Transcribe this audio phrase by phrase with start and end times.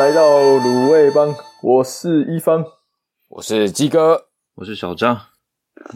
[0.00, 1.28] 来到卤味帮，
[1.62, 2.64] 我是一方，
[3.28, 5.14] 我是鸡哥，我是小张。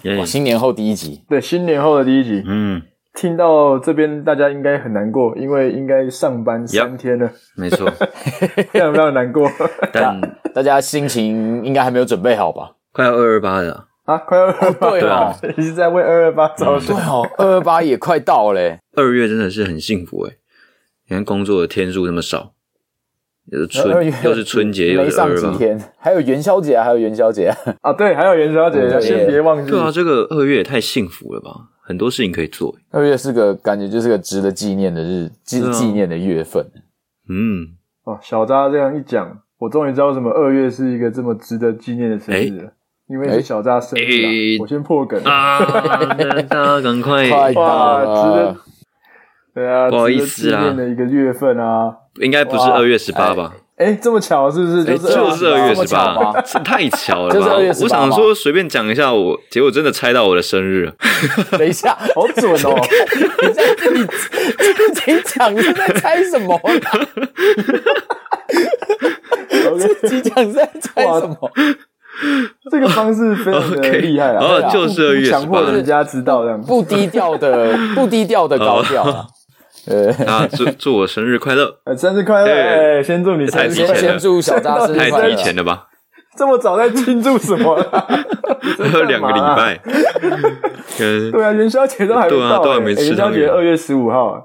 [0.02, 0.26] Yeah.
[0.26, 2.42] 新年后第一集，对，新年后的第一集。
[2.46, 2.82] 嗯，
[3.14, 7.26] 听到这边大家应该很难过，因为应该上班三天了。
[7.26, 7.90] Yep, 没错，
[8.70, 9.50] 非常非常难过。
[9.90, 10.20] 但
[10.52, 12.72] 大家心情应该还没有准备好吧？
[12.92, 14.18] 快要二二八了啊！
[14.18, 16.94] 快要二二八，对啊， 你是在为二二八着想？
[16.94, 18.76] 对哦，二二八也快到了。
[18.96, 20.36] 二月真的是很幸福诶，
[21.08, 22.50] 你看工作的天数那么少。
[23.52, 27.52] 又是春，又是春节，又是上几天，还有元宵节啊，还有元宵节
[27.82, 29.70] 啊，对，还有元宵节，先别忘记。
[29.70, 31.50] 对啊，这个二月也太幸福了吧，
[31.82, 32.74] 很多事情可以做。
[32.90, 36.64] 二月是个感觉就是个值得纪念的日，纪纪念的月份。
[37.28, 37.68] 嗯，
[38.04, 42.72] 哦，小扎这样一讲，我终于知道为什么二月是一个这么值得纪念的生日了，
[43.08, 44.56] 因为是小扎生日。
[44.58, 45.58] 我先破梗啊，
[46.48, 48.56] 大家赶快 快到值得，
[49.54, 51.94] 对啊，不好意思啊，的一个月份啊。
[52.20, 53.52] 应该不是二月十八吧？
[53.76, 54.84] 哎，这么巧是不是？
[54.84, 54.96] 就
[55.34, 56.58] 是二月十八 这？
[56.60, 57.34] 太巧了吧！
[57.34, 57.84] 就是二月十八。
[57.84, 60.92] 我想说随便讲一下，我结果真的猜到我的生日。
[61.58, 62.74] 等一下，好准哦！
[63.42, 66.60] 你在这里自己讲你在猜什么？
[69.98, 71.36] 自己讲在猜什么？
[72.70, 74.38] 这个方式非常的厉害啊！
[74.40, 79.26] 哦，就是二月十八，强迫人家知道这样，不低调的，不低调的高调啊。
[79.86, 81.78] 呃啊，祝祝我生日快乐！
[81.84, 82.50] 呃，生日快乐！
[82.50, 83.94] 哎，先祝你生日快乐！
[83.94, 85.20] 先祝小扎生日快乐！
[85.20, 85.88] 太提前了吧？
[86.36, 87.76] 这么早在庆祝什么？
[88.78, 89.80] 还有两个礼拜。
[90.98, 93.06] 对啊，元宵节都还没到，都还没吃。
[93.06, 94.42] 元宵节二月十五号。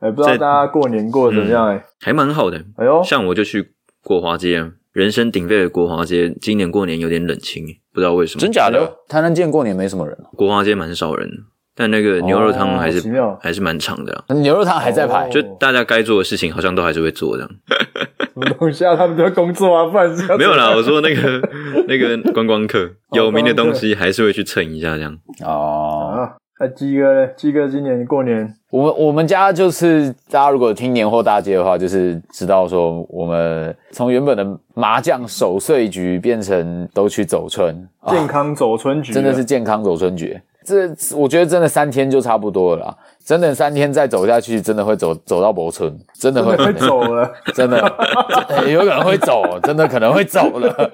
[0.00, 1.68] 哎，不知道大家过年过得怎么样？
[1.68, 2.58] 哎，还蛮好的。
[2.78, 8.40] 哎呦，像我就去国华街，人声鼎沸的国华街，今年过年有点冷清，不知道为什么。
[8.40, 8.96] 真假的？
[9.08, 10.16] 台南见过年没什么人。
[10.34, 11.28] 国华街蛮少人。
[11.74, 17.50] 但那个牛肉汤还是、哦、还是蛮长的、啊，牛肉汤还在排，就大家该做的事情好像都还是会做这样。
[18.34, 18.94] 什么东西啊？
[18.96, 20.70] 他们都要工作啊，不然是没有啦。
[20.74, 21.48] 我说那个
[21.88, 25.16] 那个观光客，有名的东西还是会去蹭一下这样。
[25.44, 26.28] 哦，
[26.58, 27.32] 那鸡哥呢？
[27.36, 40.38] 鸡哥今年过年，我们我们家就是大家如果听年货大街的话，就是知道说我们从原本的麻将守岁局变成都去走春，健康走春局，真的是健康走春局。
[40.64, 47.78] 这我觉得真的三天就差不多了啦，真的三天再走下去，真的会走走到博村，真的会会走了，真的
[48.68, 50.90] 有可能会走，真的可能会走了，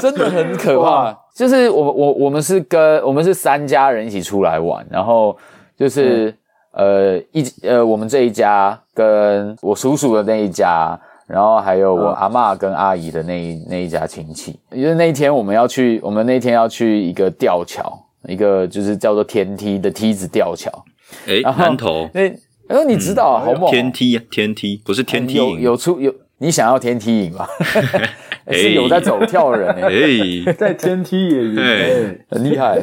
[0.00, 1.16] 真的很可怕。
[1.34, 5.36] 就是我我我们是跟我们是三家人一起出来玩，然后
[5.76, 6.34] 就是、
[6.72, 10.98] 嗯、呃一呃我们这一家跟我叔叔的那一家。
[11.32, 17.90] 然后还有我阿妈跟阿姨的那一那一家亲戚，因为那一天我们要去，我们那天要去一个吊桥，
[18.28, 20.70] 一个就是叫做天梯的梯子吊桥。
[21.26, 22.06] 哎，南头。
[22.12, 22.28] 那
[22.68, 23.42] 哎呦，你知道啊？
[23.46, 23.70] 好猛！
[23.70, 25.54] 天梯，天梯不是天梯营。
[25.54, 27.46] 有有出有，你想要天梯影吗？
[28.50, 32.78] 是有在走跳的人哎， 在天梯也赢，很厉害。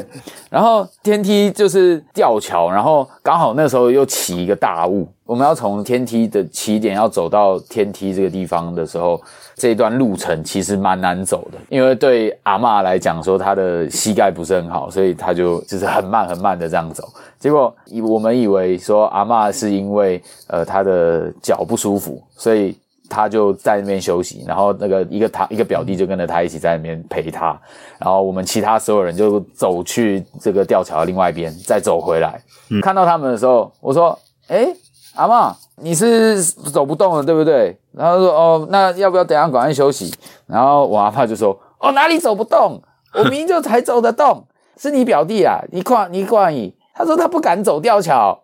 [0.49, 9.21] 然后天梯就是吊桥，然后刚好那时候又起一个大雾，我们要从天梯的起点要走到天梯这个地方的时候，
[9.55, 17.07] 这一段路程其实蛮难走的，因为对阿嬷来讲说她的膝盖不是很好，所以她就就是很慢很慢的这样走。
[17.37, 22.75] 结果以我们以为说阿嬷是因为呃她的脚不舒服，所以。
[23.11, 27.59] 她就在那边休息，然后那个一个他一个表弟就跟着他一起在那边陪她，
[27.97, 32.39] 然后我们其他所有人就走去这个吊桥的另外一边，再走回来。
[32.69, 34.15] 嗯、看到他们的时候，我说
[34.49, 34.71] ：“诶，
[35.15, 40.13] 阿嬷，你是走不动了，对不对？”然后说：“哦，那要不要等一下赶快休息？”
[40.47, 42.81] 然后我阿爸就说：“哦，哪里走不动？
[43.13, 44.45] 我明明就才走得动，
[44.77, 45.59] 是你表弟啊！
[45.71, 48.37] 你看，你看你。”他说他不敢走吊桥，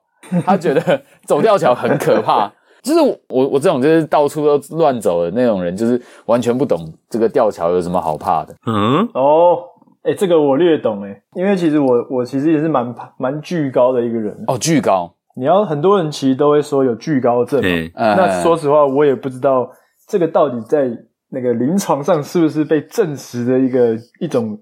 [0.45, 2.49] 他觉得 走吊桥很可怕。
[2.81, 8.55] 就是我我这种就是到处都乱走的那种人，就是完全不懂这个吊桥有什么好怕的。
[8.65, 9.57] 嗯，哦，
[10.03, 14.41] 哎，这个我略懂哎，因为其实我我其实也是蛮蛮巨高的一个人。
[14.47, 17.69] 哦，巨高，你要很多人其实都会说有惧高症嘛。
[17.95, 19.69] 嗯，那说实话，我也不知道
[20.07, 20.89] 这个到底在
[21.29, 24.57] 那个临床上是不是被证实的一个一种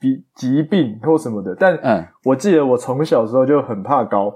[0.00, 1.54] 疾疾病或什么的。
[1.58, 4.32] 但嗯，我记得我从小时候就很怕高，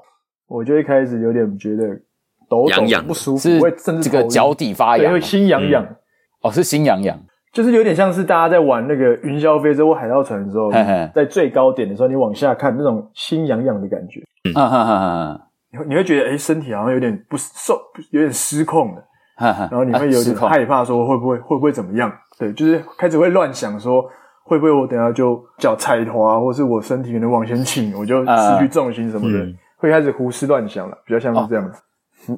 [0.48, 1.84] 我就一开始有点觉得。
[2.48, 5.84] 抖抖不舒服，会甚至这个脚底发痒，会心痒痒。
[6.42, 7.18] 哦，是心痒痒，
[7.52, 10.70] 就是有点像是大家在玩那个云霄飞车或海盗船的时候，
[11.12, 14.20] 在最高点的时候，你往下看那种心痒痒的感觉。
[14.44, 15.45] 嗯哈哈哈，
[15.76, 17.78] 你会你会觉得哎，身体好像有点不受，
[18.10, 19.02] 有点失控了。
[19.38, 22.10] 然后你会有点害怕，说会不会会不会怎么样？
[22.38, 24.02] 对，就是开始会乱想，说
[24.44, 29.46] 会不会我等下就脚踩滑，或是我身体可能往前倾，我就失去重心什么的，
[29.76, 31.82] 会开始胡思乱想了，比较像是这样子。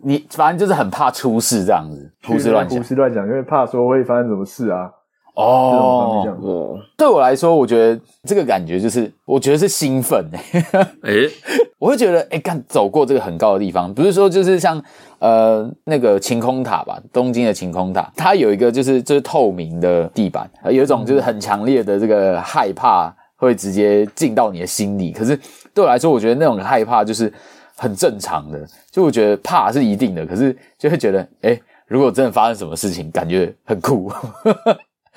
[0.02, 4.90] 你反正就是很怕出事这样子，胡思乱想，胡思乱想，因为怕说会发生什么事啊。
[5.36, 10.64] 哦，哦，对我来说，我觉得这个感觉就是，我觉得是兴奋诶。
[11.04, 11.30] 诶
[11.78, 14.82] 我会觉得，诶干走过这个很高的地方，不是说就是像
[15.20, 25.12] 呃那个晴空塔吧，东京的晴空塔，它有一个就是就是透明的地板，有一种就是很强烈的这个害怕会直接进到你的心里。
[25.12, 25.38] 可是
[25.72, 27.32] 对我来说，我觉得那种害怕就是
[27.76, 28.58] 很正常的，
[28.90, 34.10] 就我觉得怕是一定的，可是就会觉得，诶如果真的发生什么事情，感觉很酷。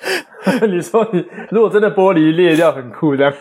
[0.68, 3.32] 你说你如果真的玻璃裂掉很酷这样，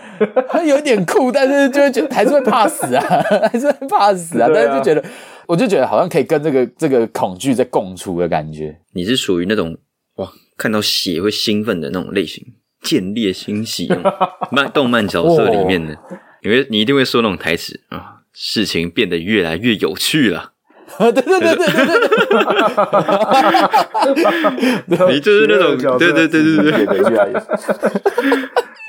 [0.48, 3.04] 它有点酷，但是就会觉得还是会怕死啊，
[3.52, 4.48] 还是会怕死啊。
[4.54, 5.04] 但是就觉得，
[5.48, 8.80] 我就觉得好像可以跟这个这个恐惧在共处的感觉。
[8.94, 9.76] 你是属于那种
[10.18, 12.46] 哇，看到血会兴奋的那种类型，
[12.84, 13.90] 见猎欣喜
[14.52, 15.98] 漫动漫角色里面的，
[16.44, 20.51] 你会你一定会说那种台词啊，事情变得越来越有趣了。
[21.10, 21.66] 对对对对对
[24.88, 27.34] 对对， 你就是那种对对对对对对，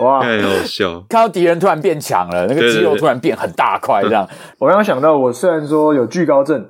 [0.05, 1.01] 哇，太好笑！
[1.09, 4.29] 看到敌人突然变强了，那个肌肉突然变很大块，这样。
[4.59, 6.67] 我刚刚想到，我虽然说有惧高症，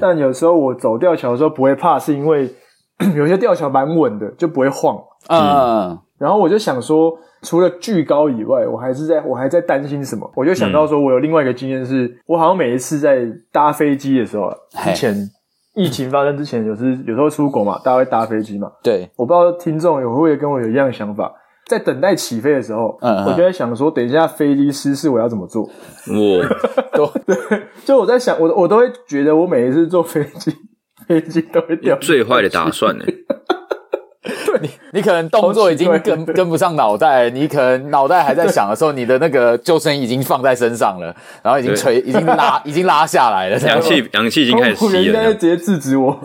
[0.00, 2.48] 但有时候我走吊桥的时候不会怕，是因为
[3.16, 4.96] 有些吊桥蛮稳的，就不会晃。
[5.28, 5.98] 嗯。
[6.18, 7.12] 然后我就想说，
[7.46, 10.28] 除了巨高以外，我还是在我还在担心什么？
[10.34, 14.52] 我就想到说，我有另外一个经验是，是我好像每一次在搭飞机的时候，
[14.84, 15.14] 之前
[15.76, 18.72] 疫情发生之前，有时有时候出国嘛，大家会搭飞机嘛。
[18.82, 21.32] 对，我不知道听众有会不会跟我有一样的想法，
[21.68, 25.62] 在等待起飞的时候，嗯，我就在想说，等一下飞机失事，我要怎么做？
[25.62, 26.42] 我，
[27.24, 27.36] 对，
[27.84, 30.52] 就我在想，我我都会觉得，我每一次坐飞机，
[31.06, 31.96] 飞机都会掉。
[31.98, 33.04] 最坏的打算呢？
[34.60, 43.58] 你你可能动作已经跟跟不上脑袋，你可能脑袋还在想的时候，你的那个救生衣已经放在身上了，然后已经垂，已经拉， 已经拉下来了。
[43.58, 45.02] 氧气氧气已经开始吸了。
[45.02, 46.18] 应该直接制止我。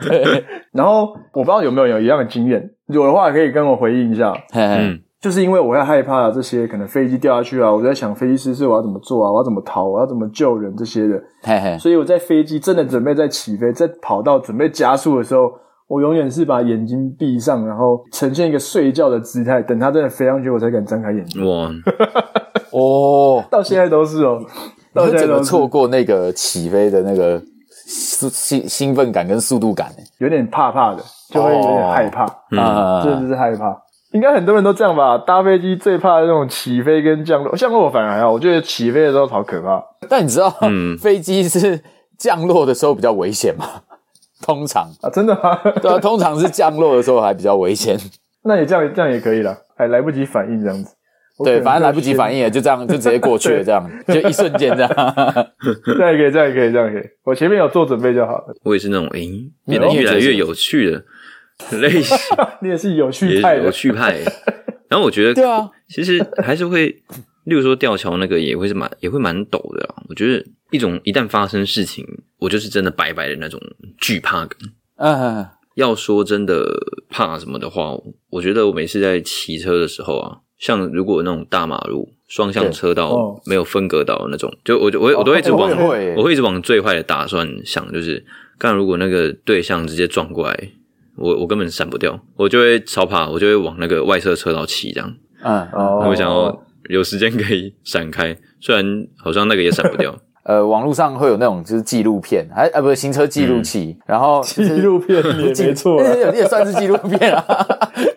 [0.00, 0.44] 对。
[0.72, 4.32] 然后我不知道有没有有一样的经验，有的话可以跟我回应一下。
[4.54, 11.20] 嗯，就是因为我会害怕这些，可能飞机掉下去啊，我在想飞机失事我要怎么做啊，我要怎么逃，我要怎么救人这些的。
[11.42, 11.78] 嘿嘿。
[11.78, 15.52] 所以我在飞机真的准备在起飞，在跑道准备加速的时候。
[15.90, 21.44] 我永远是把眼睛闭上，然后呈现一个睡觉的姿态，等它真的飞上去，我才敢张开眼睛。
[21.44, 21.68] 哇，
[22.70, 24.40] 哦， 到现在都是哦，
[24.94, 32.22] 到现在都错过那个起飞的那个兴兴奋感跟速度感，有点怕怕的，就会有点害怕
[32.56, 33.76] 啊，真的是害怕。
[34.12, 35.18] 应该很多人都这样吧？
[35.18, 39.82] 搭飞机最怕的那种起飞跟降落，降落反而还好，我觉得起飞的时候好可怕。
[40.08, 41.80] 但你知道，嗯， 飞机是
[42.16, 43.64] 降落的时候比较危险吗？
[44.42, 45.58] 通常啊，真的吗？
[45.82, 47.96] 对啊，通常是降落的时候还比较危险。
[48.44, 50.94] 那你这样这样也可以了，还来不及反应这样子。
[51.42, 54.90] 对，反正来不及反应了，就这样就直接过去了， 这样就一瞬间这样。
[55.86, 57.02] 这样也可以，这样也可以，这样可以。
[57.24, 58.54] 我前面有做准备就好了。
[58.62, 61.02] 我也是那种，诶，变得越来越有趣的
[61.78, 62.16] 类型。
[62.60, 64.18] 你也是有趣派，有趣派。
[64.88, 66.94] 然后我觉得，对啊，其实还是会，
[67.44, 70.02] 例如说吊桥那个也会是蛮也会蛮陡的啊。
[70.08, 70.44] 我觉得。
[70.72, 72.06] 一种一旦发生事情，
[72.38, 73.60] 我就是真的白白的那种
[73.98, 74.56] 惧怕感。
[74.98, 75.44] 嗯，
[75.74, 76.64] 要说真的
[77.08, 77.92] 怕什么的话，
[78.30, 85.68] 我觉得我每次在骑车的时候啊，像如果那种大马路双向车道没有分隔到那种，就我我我都会一直往
[86.16, 88.24] 我会一直往最坏的打算想，就是
[88.56, 90.70] 看如果那个对象直接撞过来，
[91.16, 95.12] 我我根本闪不掉，我就会超怕，我就会往那个外侧车道骑这样。
[95.42, 95.68] 嗯，
[96.08, 98.84] 我想要有时间可以闪开，虽然
[99.16, 100.14] 好像那个也闪不掉。
[100.42, 107.44] 呃，网络上会有那种就是纪录片，还啊不是行车记录器，嗯、然后纪录片也没错， 也也算是纪录片啊。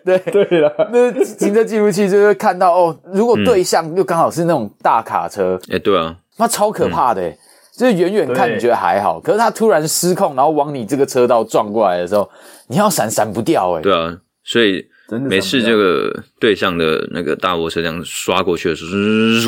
[0.04, 7.38] 对 对了啦，那行车记录器就会看到哦，如果对象又刚好是那种大卡车，哎、嗯，对啊，那超可怕的，嗯、
[7.76, 12.28] 就是远远看你觉得还好，可是他突然失控，然后往你这个车道撞过来的时候，
[12.68, 13.82] 你要闪闪不掉哎。
[13.82, 14.84] 对啊，所以
[15.28, 18.84] 每次这个对向的那个大货车这样刷过去的时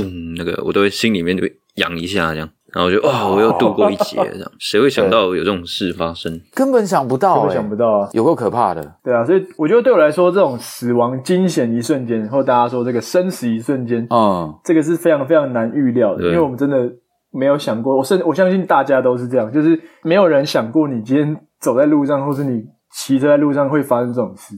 [0.01, 2.49] 候，那个我都会心里面就会痒一下这样。
[2.75, 6.39] 然后就哇，我又度过一劫，这样 谁会想到有这种事发生？
[6.53, 8.97] 根本想不到，根本想不到啊，有够可怕的。
[9.03, 16.93] 对啊，所以我觉得对我来说，这种死亡惊险一瞬间，或大家说这个生死一瞬间，嗯，这个是非常非常难预料的，因为我们真的
[17.33, 17.97] 没有想过。
[17.97, 24.55] 我甚我相信大家都是这样，就是没有人想过你今天走在路上，或是你骑车在路上会发生这种事，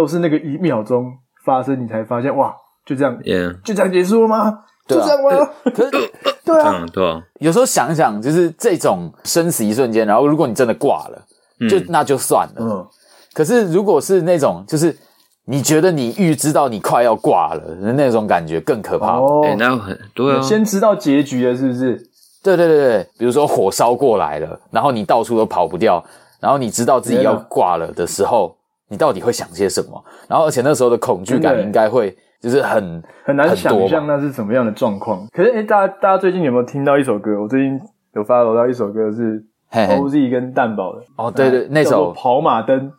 [0.00, 1.12] 都是那个一秒钟
[1.44, 2.54] 发生，你才发现哇，
[2.86, 3.60] 就这样，Yeah.
[3.62, 4.60] 就这样结束了吗？
[4.88, 5.50] 就这样吗？
[5.74, 5.90] 可是，
[6.42, 7.22] 对啊，对啊。
[7.40, 11.22] 有时候想想，就是这种生死一瞬间，然后如果你真的挂了，
[11.68, 12.54] 就那就算了。
[12.58, 12.86] 嗯。
[13.34, 14.96] 可是如果是那种，就是
[15.44, 17.62] 你觉得你预知到你快要挂了，
[17.94, 19.18] 那种感觉更可怕。
[19.18, 20.40] 哦，那很对啊。
[20.40, 22.02] 先知道结局了，是不是？
[22.42, 26.02] 对对对对，比如说火烧过来了，然后你到处都跑不掉，
[26.40, 28.56] 然后你知道自己要挂了的时候，
[28.90, 30.04] 你到底会想些什么？
[30.28, 35.26] 然后而且那时候的恐惧感应该会就是很很难想象那是什么样的状况。
[35.32, 37.40] 可是诶，大家大家最近有没有听到一首歌？
[37.40, 37.80] 我最近
[38.14, 39.42] 有发楼到一首歌是
[39.72, 41.02] OZ 跟蛋堡的。
[41.16, 42.92] 哦，对对，那首跑马灯。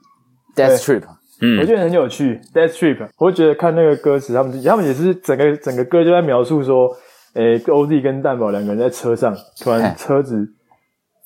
[0.56, 1.04] Death Trip，
[1.42, 6.90] 嗯，我觉得很有趣 Death Trip，我会觉得看那个歌词，他们他们也是整个整个歌就在描述说。
[7.34, 9.34] 诶，OZ 跟蛋堡两个人在车上，
[9.64, 10.46] 突然车子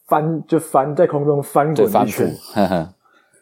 [0.08, 2.32] 翻就翻在空中翻滚一圈，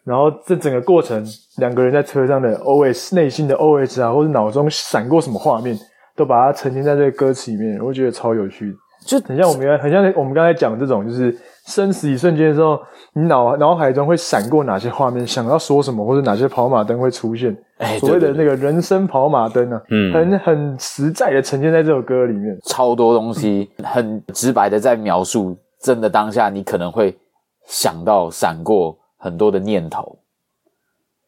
[0.05, 1.25] 然后这整个过程，
[1.57, 5.77] 两个人在车上的 OS 内心的 OS 啊，或者脑中闪过什么画面，
[6.15, 11.35] 都把它沉浸在这个歌词里面，我觉得超有趣，就很像我们很像我们刚才讲这种，就是。
[11.65, 12.77] 生死一瞬间的时候，
[13.13, 15.25] 你脑脑海中会闪过哪些画面？
[15.25, 17.55] 想要说什么，或者哪些跑马灯会出现？
[17.77, 27.17] 哎，所谓的那个人生跑马灯啊，嗯，很很实在的呈现在这首歌里面，超多东西，很直白的在描述真的当下，你可能会
[27.65, 30.19] 想到闪过很多的念头，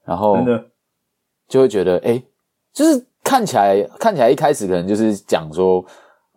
[0.04, 0.38] 然后
[1.48, 2.22] 就会觉得，哎，
[2.74, 5.86] 就是看起来看起来一开始可能就是讲说。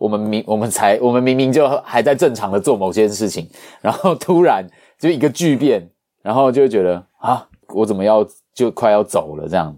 [0.00, 3.50] 我们明我们才我们明明就还在正常的做某件事情，
[3.81, 4.65] 然后突然
[4.97, 5.91] 就一个巨变，
[6.23, 8.25] 然后就会觉得啊，我怎么要
[8.55, 9.77] 就快要走了这样，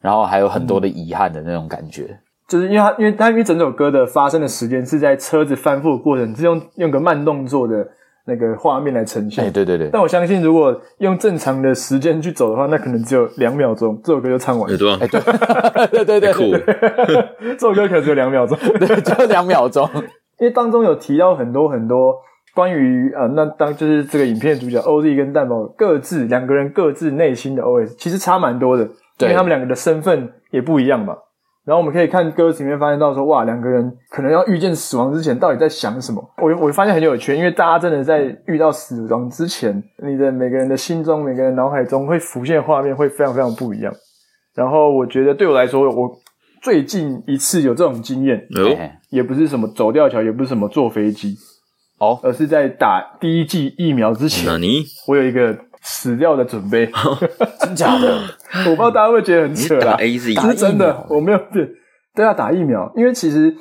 [0.00, 2.18] 然后还有很多的遗憾的那种感觉，嗯、
[2.48, 7.88] 就是因为他因为他因为整首歌的发生的时间是在车子翻覆的过程，是用用个慢动作的。
[8.26, 9.90] 那个画面来呈现，哎，对对对。
[9.92, 14.76] 但我相信，如果用正常的时间去走的话，那可能只有两秒钟， 这首歌就唱完了。
[14.76, 14.88] 对
[15.88, 16.56] 对对对对，酷。
[17.56, 19.88] 这首歌可能只有两秒钟，对，就两秒钟。
[20.38, 22.16] 因为当中有提到很多很多
[22.54, 28.84] 关于呃，那当就是这个影片主角 OZ 跟蛋宝各自两个人各自内心的 OS，其实差蛮多的，
[29.18, 31.16] 对，因为他们两个的身份也不一样嘛。
[31.64, 36.22] 然后我们可以看歌词里面发现到说，哇，两个人可能要遇见死亡之前，到底在想什么？
[36.36, 43.90] 我我发现很有趣，因为大家真的在遇到死亡之前，你的每个人的心中、每个人脑海中会浮现的画面会非常非常不一样。
[44.54, 46.14] 然后我觉得对我来说，我
[46.60, 48.76] 最近一次有这种经验，哦，
[49.08, 51.34] 也不是什么走吊桥，也不是什么坐飞机，
[51.98, 54.52] 哦，而是在打第一剂疫苗之前，
[55.08, 55.58] 我有一个。
[55.84, 56.90] 死掉的准备，
[57.60, 58.18] 真假的？
[58.66, 59.92] 我不知道大家会觉得很扯啦。
[59.92, 61.68] 打 AZ，这是真的，我没有变。
[62.16, 63.54] 都要打疫苗，因为其实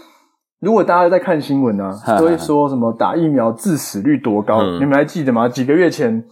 [0.62, 5.50] 如果大家在看新闻啊， 都会说什么打疫苗致死率多高，嗯、你们还记得吗？
[5.50, 6.24] 几个月前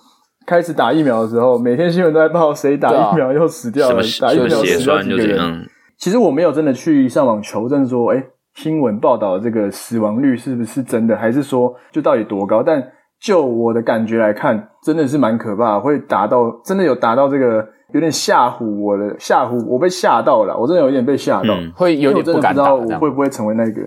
[0.46, 5.68] 开始打疫苗的时候，每天新闻都在报谁打疫苗又死掉了，啊、打疫苗死掉几个人。
[5.98, 12.62] 其实我没有真的去上网求证说，哎、欸，新闻报道的这个死亡率是不是真的，还是说就到底多高？
[12.64, 12.82] 但
[13.22, 22.74] 就我的感觉来看，真的是蛮可怕的，会达到真的有达到这个有点吓唬我的吓唬我被吓到了，我真的有点被吓到，嗯、会有点不敢打。
[22.74, 23.82] 我真的不知道我会不会成为那个？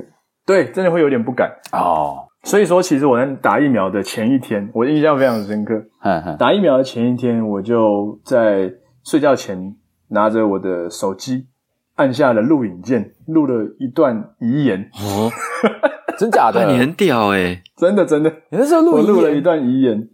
[0.46, 2.18] 对，真的会有点不敢哦。
[2.44, 5.74] 所以说，其实我在打疫苗的前一天，我印象非常深刻。
[6.00, 8.70] 呵呵打疫苗的前一天，我就在
[9.02, 9.74] 睡觉前
[10.10, 11.46] 拿着我的手机，
[11.96, 14.90] 按下了录影键，录了一段遗言。
[14.94, 15.30] 哦
[16.16, 16.64] 真假的？
[16.70, 18.30] 你很屌诶，真的真的。
[18.50, 20.08] 你那时候录，我录了一段遗言。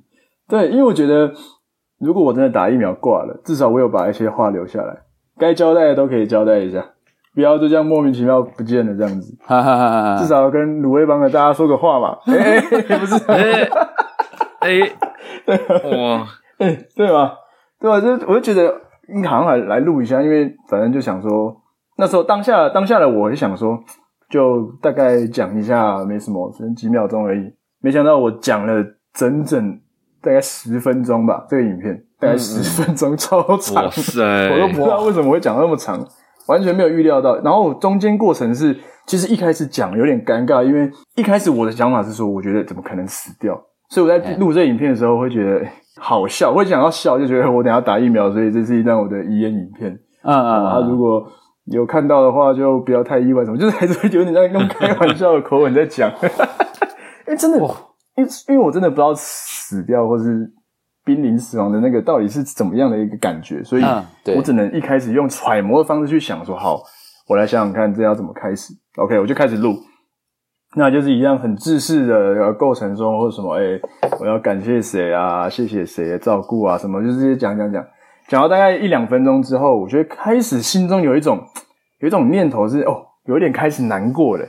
[0.48, 1.30] 对，因为我觉得，
[1.98, 4.96] 如果我真的打疫苗挂了，至少我有把一些话留下来，
[5.38, 6.82] 该交代的都可以交代一下，
[7.34, 9.36] 不要就这样莫名其妙不见了这样子。
[9.44, 12.16] 哈哈哈哈，至少要跟鲁味帮的大家说个话嘛。
[12.26, 12.56] 哎
[12.88, 13.68] 哎，不是，哎
[14.60, 14.92] 哎，
[15.44, 15.56] 对
[15.98, 16.26] 哇，
[16.58, 17.34] 哎 对吧？
[17.78, 18.00] 对吧？
[18.00, 18.74] 就我就觉得，
[19.14, 21.59] 你好像来来录一下，因为反正就想说，
[22.00, 23.78] 那时候当下当下的我就想说。
[24.32, 27.52] 就大概讲一下，没什么，只能几秒钟而已。
[27.80, 28.80] 没想到我讲了
[29.12, 29.76] 整整
[30.22, 33.82] 大概十分钟吧，这个影片大概十分钟，超长，
[34.54, 35.98] 我都不知道为什么会讲那么长，
[36.46, 37.40] 完全没有预料到。
[37.40, 45.66] 然后中间过程是，其实一开始讲有点尴尬，因为一开始我的想法是说，我觉得怎么可能死掉，所以我在录这个影片的时候会觉得
[45.98, 49.90] 好笑，会想要笑，就觉得我等下打疫苗，所以这是一段我的遗言影片。
[50.22, 51.26] 嗯嗯，啊，如果。
[51.70, 56.10] 有看到的话，就不要太意外，什么 就是还是会有点在用开玩笑的口吻在讲，
[57.26, 57.58] 因为真的，
[58.16, 60.52] 因为因为我真的不知道死掉或是
[61.04, 63.82] 濒临死亡的那个到底是怎么样的一个感觉，所以
[64.36, 66.82] 我只能一开始用揣摩的方式去想说，好，
[67.28, 68.74] 我来想想看这要怎么开始。
[68.96, 69.76] OK，我就开始录，
[70.76, 73.80] 那就是一样很自式的构成中或者什么，哎、欸，
[74.20, 77.84] 我要感谢谁啊，谢谢谁的照顾啊，什么就是这些讲讲讲。
[78.30, 81.42] 讲到大概一两分钟之后，我觉得开始心中有一种
[81.98, 84.46] 有一种念头是哦，有点开始难过了，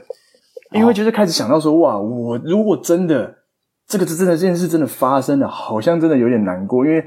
[0.70, 3.38] 因为就是开始想到说哇，我如果真的
[3.88, 7.04] 这个真的这件事真的发生了，好像真的有点难过，因为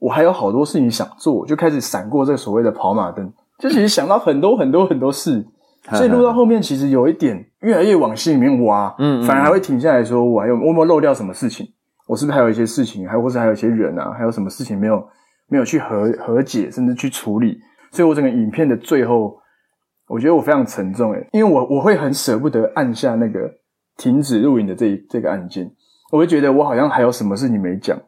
[0.00, 5.46] 我还有好多事情想做，就开始闪过这个所谓的跑马灯，就其实想到很多很多很多事，
[5.94, 11.64] 所以录到后面其实有一点越来越往心里面挖，嗯，反而还会停下来说，我还有我有没有漏掉什么事情？
[12.08, 15.06] 我是不是还有一些事情，还或是还有一些人啊，还有什么事情没有
[15.48, 17.58] 没有去和和解，甚至去处理？
[17.90, 19.36] 所以我整个影片的最后，
[20.08, 23.50] 我觉得我非常沉重诶，因为我我会很舍不得按下那个
[23.96, 25.70] 停止录影的这这个按键，
[26.12, 27.98] 我会觉得我好像还有什么事情没讲。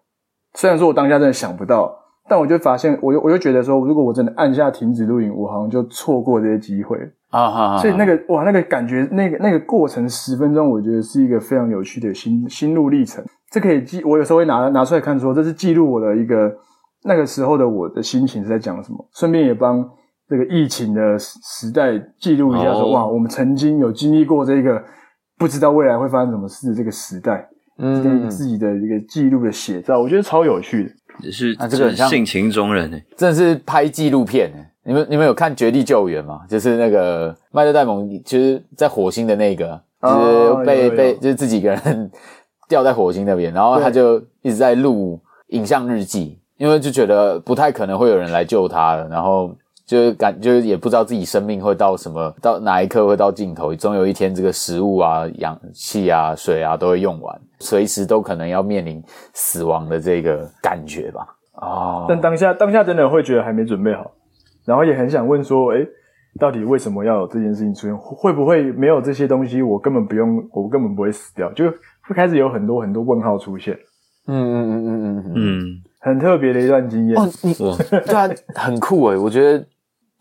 [0.54, 1.94] 虽然说我当下真的想不到，
[2.28, 6.98] 但我就发现，我又我又觉得说，如果我真的按下停止录影，我好像就错过这些机会
[7.30, 7.78] 啊哈！
[7.78, 13.24] 所以那个哇，那个感觉，那个那个过程十分钟，我觉得是一个非常有趣的心心路历程。
[13.50, 16.52] 这可以记，我有时候会拿拿出来看，说这是记录我的一个
[17.04, 19.88] 那个时候的我的心情是在讲什么，顺便也帮
[20.28, 24.82] 这个疫情的时代记录一下说，说哇，我们曾经有经历过这个
[25.38, 27.48] 不知道未来会发生什么事的这个时代。
[27.82, 30.90] 嗯，自己的一个记录的写照，我觉得超有趣的，
[31.24, 34.66] 也是啊，这个很性情中人呢，真的是拍纪录片诶。
[34.84, 36.40] 你们你们有看《绝地救援》吗？
[36.46, 42.10] 就是那个麦特戴蒙，其实在火星的那个，就是被、哦、被就是自己一个人
[42.68, 49.50] 掉在火星那边，然后他就一直在录影像日记，因为就觉得不太可能会有人来救他了，然后。
[49.86, 53.74] 就是感，就是也不知道自己生命会到什么，到哪一刻会到尽头。
[53.74, 59.02] 总有一天，这个食物啊、氧气啊、水啊都会用完，随时都可能要面临
[59.34, 61.26] 死亡的这个感觉吧。
[61.54, 64.08] 哦，但当下当下真的会觉得还没准备好，
[64.64, 65.84] 然后也很想问说，诶，
[66.38, 67.96] 到底为什么要有这件事情出现？
[67.98, 71.52] 会不会没有这些东西，我根本不用，我根本不会死掉？
[71.52, 71.64] 就
[72.02, 73.76] 会开始有很多很多问号出现。
[74.28, 77.16] 嗯嗯嗯嗯嗯嗯，嗯，很特别的一段经验。
[77.16, 77.54] 哦，你
[78.04, 79.64] 对啊，很酷诶，我觉得。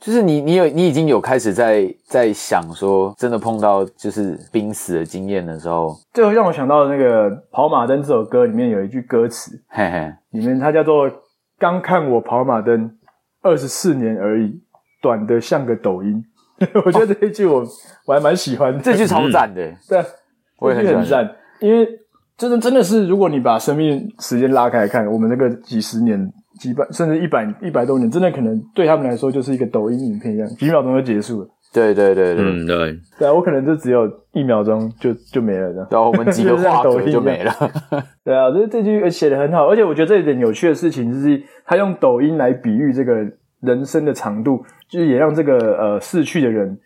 [0.02, 11.12] 就是你，你有，你已经有开始在在想说，真的碰到就是濒死的经验的时候，就让我想到那个《跑马灯》这首歌里面有一句歌词，嘿嘿，里面它叫做
[11.60, 12.90] “刚看我跑马灯
[13.42, 14.62] 二十四年而已，
[15.02, 16.24] 短的像个抖音”。
[16.86, 17.62] 我觉得这一句我
[18.06, 20.02] 我还蛮喜欢的，这句超赞的，对，
[20.60, 21.86] 我也很喜欢，很赞，因为
[22.40, 26.32] 真的真的是，如果你把生命时间拉开来看，我们这个几十年。
[26.60, 31.48] 几百甚至一百一百多年，真的可能对他们来说就是一个抖音影片一样，几秒钟就结束了。
[31.72, 33.00] 对对对对，嗯对。
[33.18, 34.02] 对啊，我可能就只有
[34.34, 35.88] 一秒钟就就没了这样。
[35.90, 37.52] 对啊，我们几个画图就没了。
[38.26, 43.14] 对啊，这这句写的很好，而且我觉得这一点有趣的事情就是，他用抖音来比喻这个
[43.62, 46.78] 人生的长度，就是也让这个呃逝去的人。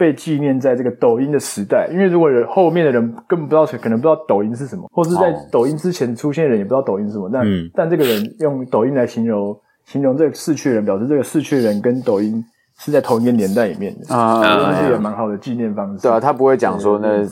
[0.00, 7.28] 被纪念在这个抖音的时代，因为如果后面的人根本不知道，可能不知道抖音是什么，或是在抖音之前出现的人也不知道抖音是什么。
[7.30, 12.42] 但、嗯、但这个人用抖音来形容形容这个逝去的人，表示这个逝去的人跟抖音
[12.78, 14.40] 是在同一个年代里面的啊，
[14.72, 16.00] 这是一个蛮好的纪念方式。
[16.00, 17.22] 对啊，他不会讲说那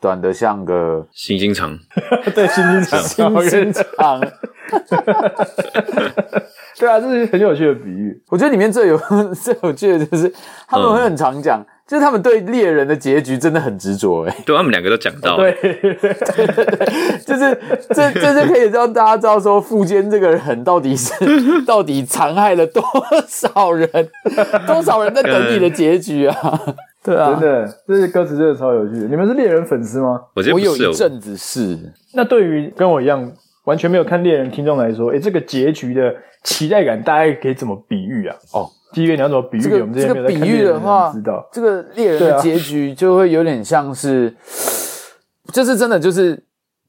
[0.00, 1.78] 短的像个星星长，
[2.34, 4.20] 对，星星长，星星长。
[6.80, 8.20] 对啊，这是很有趣的比喻。
[8.28, 8.98] 我觉得里面最有
[9.34, 10.32] 最有趣的就是
[10.66, 11.60] 他们会很常讲。
[11.60, 21.12] 嗯就是他们对猎人的结局真的很执着诶，对，他们两个都讲到，对对对对， 就是这这就可以让大家知道说，富坚这个人到底是
[21.64, 22.84] 到底残害了多
[23.26, 23.88] 少人，
[24.66, 26.36] 多少人在等你的结局啊？
[27.02, 29.06] 对啊，真的，这些歌词真的超有趣的。
[29.06, 30.20] 你们是猎人粉丝吗？
[30.34, 31.78] 我，我有一阵子是。
[32.12, 33.32] 那对于跟我一样
[33.64, 38.36] 完全没有看猎人听众来说，诶，这个结局的期待感大概可以怎么比喻啊？
[38.52, 38.68] 哦。
[38.92, 39.60] 基于你要怎么比喻？
[39.60, 41.12] 这个这个比喻的话，
[41.52, 44.34] 这个猎人的结局就会有点像是，
[45.52, 46.42] 就是真的就是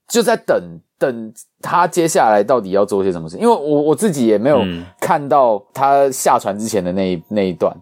[0.07, 3.37] 就在等等他接下来到底要做些什么事。
[3.37, 4.61] 因为我我自己也没有
[4.99, 7.75] 看到他下船之前的那一那一段，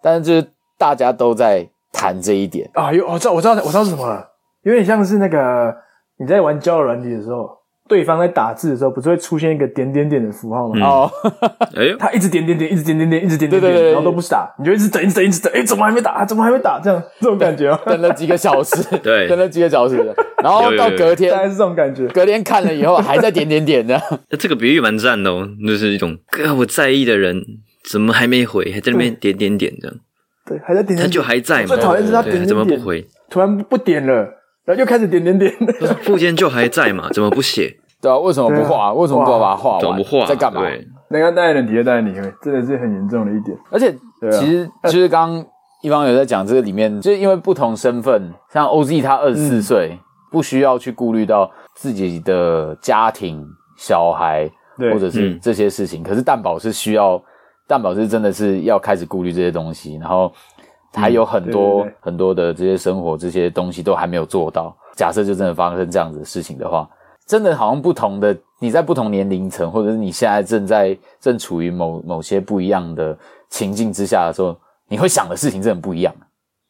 [0.00, 0.46] 但是就是
[0.78, 2.92] 大家都在谈这一点啊。
[2.92, 4.26] 有我知道我知道我知道是什么了，
[4.62, 5.74] 有点像是那个
[6.18, 7.56] 你在玩交友软体的时候。
[7.88, 10.86] 对方在打字的时候，不是会出现一个点点点的符号吗？
[10.86, 11.10] 哦、
[11.74, 16.24] 嗯，他一直点点点，一直点点点，一直点点点，然后都不是打，你就一直等，一直等，一直等，哎，怎么还没打？
[16.24, 16.78] 怎么还没打？
[16.78, 17.80] 这样这种感觉哦？
[17.86, 19.96] 等了几个小时，对，等了几个小时，
[20.44, 22.06] 然后到隔天，大概是这种感觉。
[22.08, 24.00] 隔天看了以后，还在点点点的。
[24.38, 27.42] 这个比喻蛮赞的哦，就是一种哥我在意的人
[27.90, 29.96] 怎么还没回，还在那边点点点这样。
[30.44, 31.68] 对，还在点点点，他就还在嘛。
[31.68, 33.06] 最讨厌是他点点点，怎么不回？
[33.30, 34.34] 突然不点了。
[34.68, 35.50] 然后又开始点点点，
[36.02, 37.08] 附件就还在嘛？
[37.14, 37.74] 怎么不写？
[38.02, 38.92] 对啊，为什么不画？
[38.92, 39.80] 为什么不要把它画完？
[39.80, 40.26] 怎么不画？
[40.26, 40.60] 在干嘛？
[41.08, 43.56] 那个带人体会带你会，真的是很严重的一点。
[43.70, 43.90] 而且，
[44.30, 45.46] 其实就是刚刚
[45.82, 49.98] 一方有在讲这个里面，就是因为不同身份，像 OZ 他二十四岁，
[50.30, 53.42] 不需要去顾虑到自己的家庭、
[53.78, 54.46] 小孩，
[54.92, 56.02] 或者是这些事情。
[56.02, 57.18] 可是蛋宝是需要，
[57.66, 60.30] 蛋宝是真的是要开始顾虑这些东西，然后。
[60.94, 64.76] 还有很多很多的这些生活这些东西都还没有做到。
[64.94, 66.88] 假设就真的发生这样子的事情的话，
[67.26, 73.16] 真的好像不同的你在不同年龄层，或者是你现在正在正处于某某些不一样的
[73.48, 74.56] 情境之下的时候，
[74.88, 76.12] 你会想的事情真的不一样。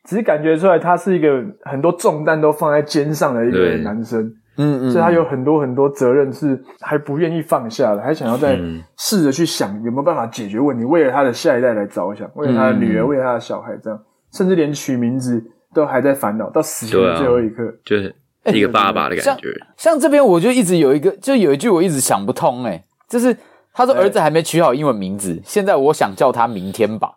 [0.04, 4.22] 只是感觉出来他是一个很多重担都放在肩上的一个男生，
[4.56, 8.58] 嗯嗯，所以他有很多很多责任是还不愿意放下的，还想要再
[8.96, 13.98] 试着去想有没有办法解决问题，为了他的下一代来着想，为了他的女儿，为了他的小孩，这样，
[14.32, 15.42] 甚至连取名字
[15.74, 18.14] 都还在烦恼，到死前的最后一刻，就是
[18.46, 19.48] 一个爸爸的感觉。
[19.76, 23.36] 像这边我就一直有一个，就有一句我一直想不通，诶就是
[23.72, 27.12] 他说儿子还没取好英文名字，现在我想叫他明天吧。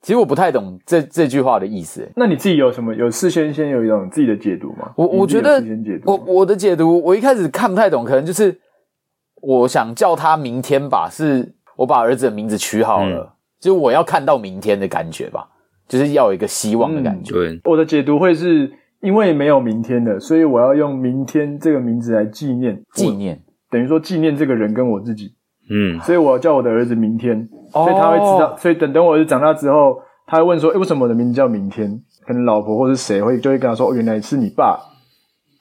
[0.00, 2.10] 其实我不太懂这这句话的意思。
[2.16, 4.92] 那你自己有什么有事先先有一种自己的解读吗？
[4.96, 5.62] 我我觉得
[6.04, 8.60] 我我的解读，我一开始看不太懂，可能就是
[9.40, 15.48] 我想叫他明天吧，是我把儿子的名字取好了，嗯、就我要看到明天的感觉吧，
[15.92, 17.34] 就是要有一个希望的感觉。
[17.64, 23.38] 我的解读会是因为没有明天的，所以我要用明天这个名字来纪念纪念，
[23.70, 25.34] 等于说纪念这个人跟我自己。
[25.70, 28.48] 嗯，所以我要叫我的儿子明天，所以他会知道。
[28.48, 28.58] Oh.
[28.58, 34.78] 所以等等我儿子长大之后，他会问说：“诶，为什么我的名字叫明天？”可能老婆或是谁会就会跟他说：“哦，原来是你爸。”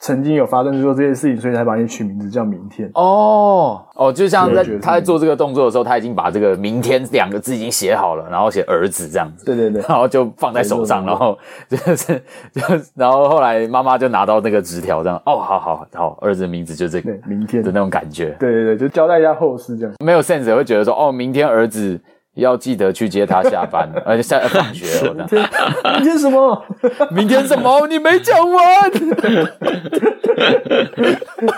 [0.01, 2.89] 曾经有发生过这件事情，所以才把你取名字叫明天。
[2.95, 9.45] 哦哦，就像在他在做这个动作的时候，他已经把这个“明天”两个字已经写好了，然后写儿子这样子。
[9.45, 11.37] 对对对， 然后就放在手上，然后
[11.69, 12.19] 就是
[12.51, 12.61] 就
[12.95, 18.35] 然后后来妈妈就拿到那个纸条，这样哦，好好好，儿子的名字就这个明天的那种感觉。
[18.39, 19.93] 对对对，就交代一下后事这样。
[20.03, 21.99] 没有 sense 会觉得说哦，明天儿子。
[22.35, 25.13] 要记得去接他下班， 而且下放学了。
[25.13, 25.49] 明天，
[25.95, 26.65] 明天什么？
[27.11, 27.87] 明天什么？
[27.87, 28.89] 你没讲完。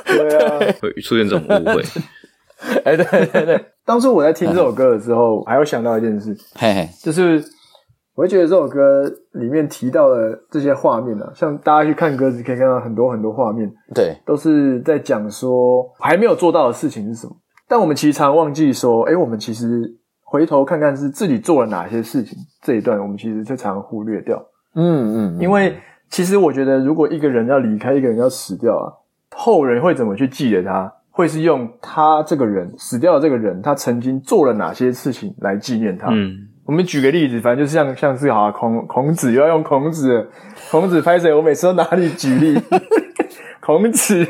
[0.06, 1.84] 对啊，会出现这种误会。
[2.86, 3.66] 哎，对对对。
[3.86, 7.44] 当初我在听这首歌的时候，还有想到一件事，嘿嘿，就是
[8.16, 17.36] 我会觉得这首歌里面提到的这些画面啊，像大家去看歌词，可以看到很多很多画面，对，都是在讲说还没有做到的事情是什么。
[17.68, 20.00] 但我们其实常忘记说，哎，我们其实。
[20.34, 24.44] 回头看看是自己做了哪些事情，这一段我们其实就常忽略掉。
[24.74, 25.78] 嗯嗯，因为
[26.10, 28.90] 其实我觉得，如果一个人要离开，一个人要死掉啊，
[29.36, 30.92] 后人会怎么去记得他？
[31.12, 36.08] 会是用他这个人死掉的这个人，他曾经做了哪些事情来纪念他？
[36.10, 40.28] 嗯，我们举个例子，反正就是像像是好孔孔子，又要用孔子，
[40.72, 41.32] 孔子拍谁？
[41.32, 42.60] 我每次都拿你举例，
[43.62, 44.26] 孔子，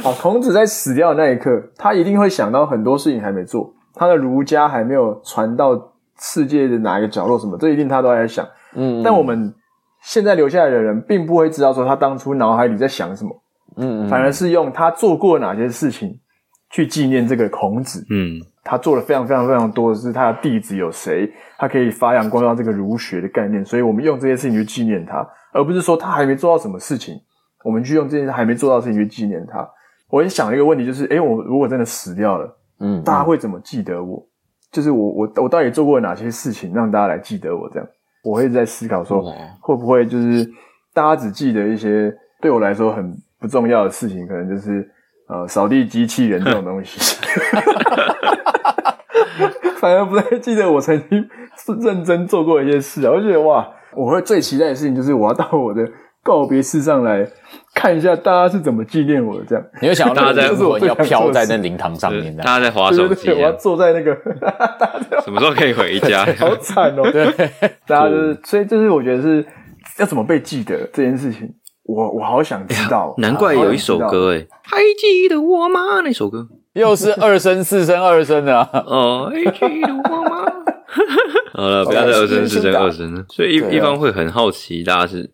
[0.00, 3.74] 好，孔子在死掉的那一刻，他一定会想到很多事情还没做。
[3.94, 8.46] 他的儒家还没有传到世界的哪一个角落，什么这一定他都还在想。
[8.74, 9.54] 嗯，但我们
[10.02, 13.30] 现在留下来的人，并不会知道说他当初脑海里在想什么。
[13.76, 16.18] 嗯，反而是用他做过哪些事情
[16.70, 18.04] 去纪念这个孔子。
[18.10, 21.28] 嗯，他做了非常非常非常多的事，他的弟子有谁？
[21.58, 27.14] 他可以发扬光大这个儒学的概念，所以我们用这些事情去纪念他，而不是说他还没做到什么事情，
[27.64, 29.68] 我们去用这件还没做到的事情去纪念他。
[30.08, 32.56] 我也想一个问题，就是，诶，我如果真的死掉了。
[32.80, 34.26] 嗯，大家会怎么记得我？
[34.70, 37.68] 就是我我我到底做过哪些事情让大家来记得我？
[37.70, 37.88] 这样，
[38.24, 39.22] 我会在思考说，
[39.60, 40.44] 会不会就是
[40.92, 44.84] 大家只记得一些对我来说很不重要的事情，可能就是
[45.28, 46.98] 呃扫地机器人这种东西，
[49.78, 51.24] 反而不太记得我曾经
[51.56, 53.12] 是认真做过一些事啊。
[53.12, 55.88] 我觉得哇，我会最期待的事情就是我要到我的。
[56.24, 57.24] 告别式上来
[57.74, 59.44] 看一下，大家是怎么纪念我的？
[59.46, 64.16] 这样，你会想到大家在我要飘在那灵堂上面，大家在滑手机，我要坐在那个，
[65.22, 66.24] 什么时候可以回家？
[66.38, 67.02] 好惨哦！
[67.12, 67.26] 对，
[67.86, 69.44] 大家就是，所以就是我觉得是
[69.98, 71.48] 要怎么被记得这件事情，
[71.84, 73.14] 我我好想知道。
[73.18, 76.00] 难怪有一首歌诶，还记得我吗？
[76.02, 80.46] 那首歌又是二声、四声、二声的 哦，还记得我吗？
[81.52, 83.24] 好了，不要再二声、四声、二声了。
[83.28, 85.30] 所以一一方会很好奇，大家是。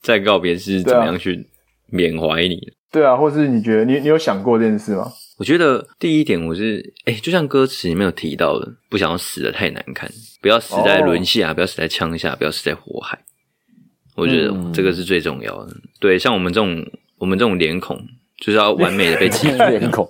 [0.00, 1.46] 在告别是怎么样去
[1.88, 2.72] 缅怀你的？
[2.92, 5.06] 对啊，或是你觉得你你有想过这件事吗？
[5.38, 10.10] 我觉得第一点我是诶、欸、就像歌词里面有提到的，不想要死的太难看，
[10.42, 13.18] 不要死在轮下，哦、不要死在枪下，不要死在火海。
[14.16, 15.72] 我觉得这个是最重要的。
[15.72, 16.84] 嗯、对，像我们这种
[17.16, 17.96] 我们这种脸孔，
[18.38, 20.06] 就是要完美的被 记住脸孔，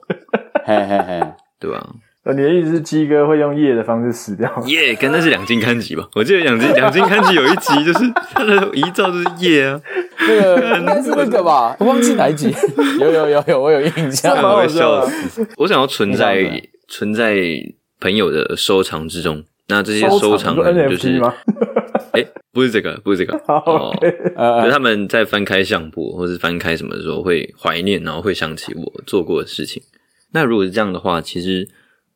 [0.64, 1.94] 嘿嘿嘿，对吧？
[2.30, 4.48] 呃，你的意思是鸡哥会用夜的方式死掉？
[4.66, 6.08] 夜，跟那是两金刊集吧？
[6.14, 9.80] 我记得两金两金刊集有一集就是他的遗照就是夜啊，
[10.20, 11.76] 那个应该是那个吧？
[11.80, 12.54] 我忘记哪一集，
[13.00, 14.36] 有有有有，我有印象，
[14.68, 15.44] 笑死。
[15.56, 17.36] 我想要存在存在
[17.98, 21.20] 朋友的收藏之中，那这些收藏人就是
[22.12, 29.82] 哎， 不是这个，不是这个哦，就是他们在翻开相簿或是翻开什么的时候会怀念，然后会想起我做过的事情。
[30.32, 31.66] 那如果是这样的话，其实。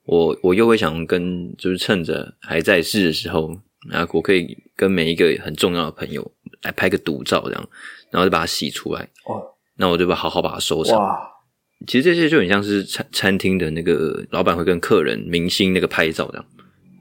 [0.06, 3.56] 我我又会想跟，就是趁着还在世的时候，
[3.90, 6.30] 然后我可以跟每一个很重要的朋友
[6.62, 7.68] 来拍个独照，这样，
[8.10, 9.02] 然后就把它洗出来。
[9.26, 9.42] 哦，
[9.76, 10.98] 那我就把好好把它收藏。
[10.98, 11.18] 哇，
[11.86, 16.46] 其实这些就很像是餐餐厅的那个老板会跟客人、明星那个拍照这样，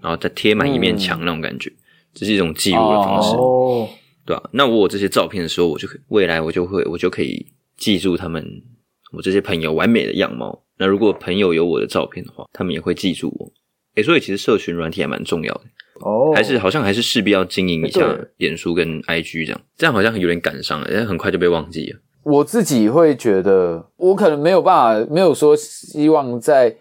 [0.01, 3.35] 然后再贴满一面墙那种感觉，嗯、这是一种记录的方式。
[3.35, 3.89] 哦，
[4.25, 8.63] 对啊，那我有这些照片的时候，我就未来我就会我就可以记住他们
[9.11, 10.62] 我这些朋友完美的样貌。
[10.83, 13.49] 那如果朋友有我的照片的话，他们也会记住我。
[13.95, 15.61] 诶，所以其实社群软体还蛮重要的
[16.01, 21.99] 哦，还是好像还是势必要经营一下脸书跟 IG 这样，这样好像有点赶上了，但很快就被忘记了。
[22.23, 26.75] 我自己会觉得，我可能没有办法，没有说希望在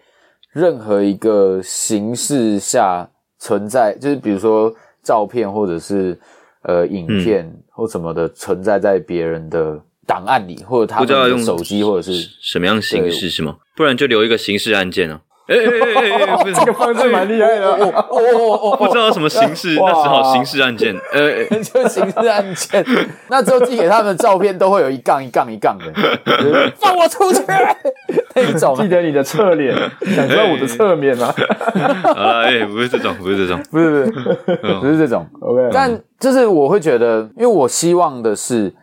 [0.51, 6.19] 任何一个形式下存在，就是比如说照片或者是
[6.63, 13.55] 呃影片或什么的存在在别人的档案里，或者他不知道用手机或者是什么样形式是吗？
[13.75, 15.21] 不然就留一个刑事案件啊。
[15.45, 17.69] 哎哎哎哎， 这个方式蛮厉害的。
[17.69, 20.95] 哦哦哦哦，不知道什么刑事，那只好刑事案件。
[21.11, 22.85] 呃，就刑事案件。
[23.27, 25.91] 那之后寄给他们的照片都会有一杠一杠一杠的，
[26.79, 27.41] 放我出去！
[28.35, 29.75] 那一种，记得你的侧脸，
[30.15, 31.27] 想知道我的侧面吗？
[32.15, 35.27] 啊，哎，不是这种，不是这种，不是不是，不是这种。
[35.41, 38.73] OK，但就是我会觉得，因为我希望的是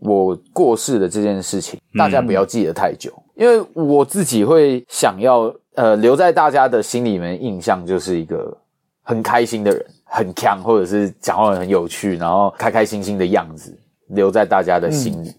[0.00, 5.54] 我过世的这件事情，大家不要记得太久，因为我自己会想要。
[5.76, 8.56] 呃，留在大家的心里面印象就是一个
[9.02, 13.78] 很开心的人，很强，或者是讲话很有趣，然后开开心心的样子，
[14.08, 15.28] 留在大家的心里。
[15.28, 15.34] 嗯、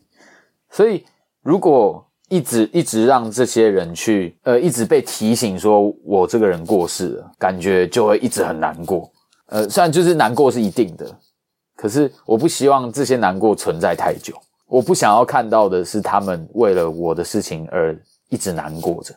[0.70, 1.04] 所以，
[1.42, 9.12] 如果一直一直让这些人去，呃，一直被提醒说我这个人过世了，感觉就会一直很难过。
[9.48, 11.18] 呃，虽然就是难过是一定的，
[11.76, 14.36] 可是我不希望这些难过存在太久。
[14.68, 17.98] 我不想要看到的是他们为了我的事情而
[18.30, 19.14] 一直难过着。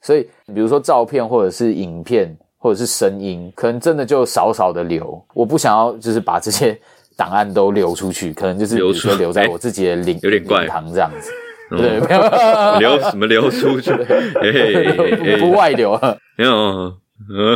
[0.00, 5.24] 所以，比如说照片，或者是影片，或者是声音，可能真的就少少的留。
[5.32, 6.78] 我不想要，就是把这些
[7.16, 11.30] 档案都流出去，可能就是比如说留在我自己的领有点怪堂这样子。
[11.70, 12.00] 嗯、对，
[12.80, 13.92] 流什么流出去？
[15.40, 15.98] 不外流。
[16.36, 16.92] 没有，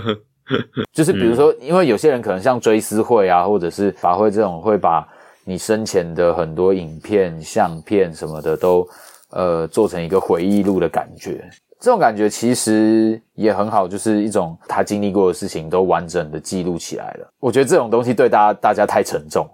[0.94, 5.07] 就是比如说，因为有些人可能像追思会啊，或者是法会这种，会把
[5.46, 8.87] 你生前的很多影片、相片什么的都
[9.30, 11.48] 呃做成一个回忆录的感觉。
[11.78, 17.28] 这种感觉其实也很好，就是一种他经历过的事情都完整的记录起来了。
[17.38, 19.48] 我觉得这种东西对大家大家太沉重，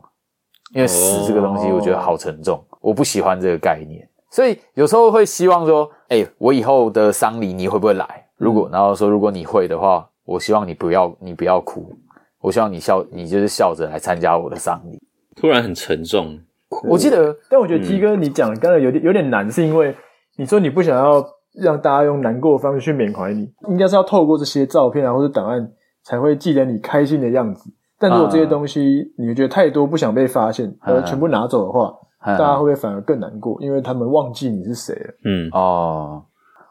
[0.75, 4.09] 因为死这个东西我觉得好沉重，我不喜欢这个概念。
[4.31, 8.27] 所以有时候会希望说，哎，我以后的丧礼你会不会来？
[8.39, 11.95] 如果然后说如果你会的话，我希望你不要你不要哭，
[12.41, 14.99] 我希望你笑，你就是笑着来参加我的丧礼。
[15.35, 16.41] 突然很沉重，
[16.85, 19.95] 我记得，但我觉得鸡哥你讲刚才有点有点难，是因为
[20.37, 21.25] 你说你不想要。
[21.55, 25.71] 让大家用难过的方式去缅怀你，应该是要透过这些照片啊或者档案
[26.03, 27.71] 才会记得你开心的样子。
[27.99, 33.59] 但如果这些东西你觉得太多不想被发现，而全部拿走的话，大家会不会反而更难过？
[33.61, 35.15] 因为他们忘记你是谁了。
[35.27, 36.23] 嗯哦，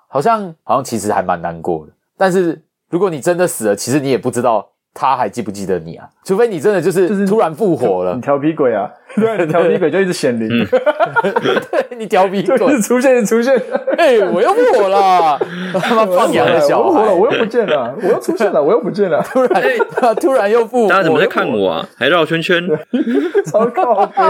[0.08, 1.94] 好像好像其实还蛮难过的。
[2.18, 4.68] 但是如果你真的死了，其实你也不知道。
[4.94, 6.06] 他还记不记得你啊？
[6.24, 8.90] 除非你真的就是突然复活了，你调皮鬼啊！
[9.16, 10.48] 对，调皮鬼就一直显灵。
[10.66, 13.54] 对，你调皮鬼就是出现出现。
[13.98, 15.40] 哎，我又复活了！
[15.82, 19.22] 他妈放羊的小孩，我又不见了，我又出现了， 我又不见了。
[19.24, 19.64] 突然
[19.96, 20.90] 他，突然又复活。
[20.90, 21.88] 大家怎么在看我啊？
[21.98, 22.62] 还绕圈圈？
[23.52, 24.24] 超靠北！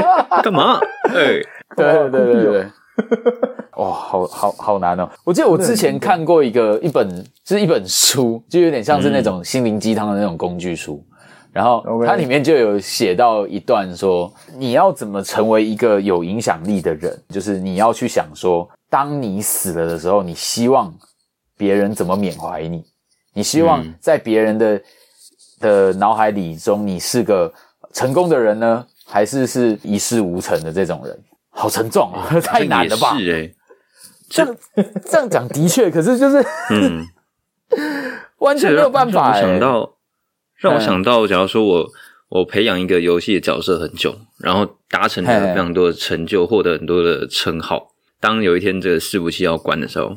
[0.44, 0.80] 干嘛？
[1.10, 1.42] 哎，
[1.76, 2.60] 对对对对。
[2.60, 2.66] 哇、
[3.74, 5.10] 哦，好好好难哦！
[5.24, 11.04] 我记得我之前看过一个一本，就是一本书，就有点像是那种心灵鸡汤的那种工具书。
[11.52, 20.94] 然后它里面就有写到一段说，你要怎么成为一个有影响力的人，就是你要去想说，当你死了的时候，你希望
[21.58, 22.84] 别人怎么缅怀你？
[23.34, 24.82] 你希望在别人的
[25.60, 27.52] 的脑海里中，你是个
[27.94, 31.20] 成功的人呢，还是是一事无成的这种人？
[31.52, 33.16] 好沉重啊，太难了吧？
[33.18, 33.56] 是诶，
[34.30, 34.58] 这样
[35.06, 37.06] 这样讲的确，可是就是，嗯，
[38.40, 39.40] 完全没有办法。
[39.40, 39.98] 让我想到，
[40.56, 41.90] 让我想到，假如说我
[42.30, 47.90] 我培养一个游戏的角色很久，然后达成了非常多的成就，获得很多的称号。
[48.20, 50.16] 当有一天这个伺服器要关的时候，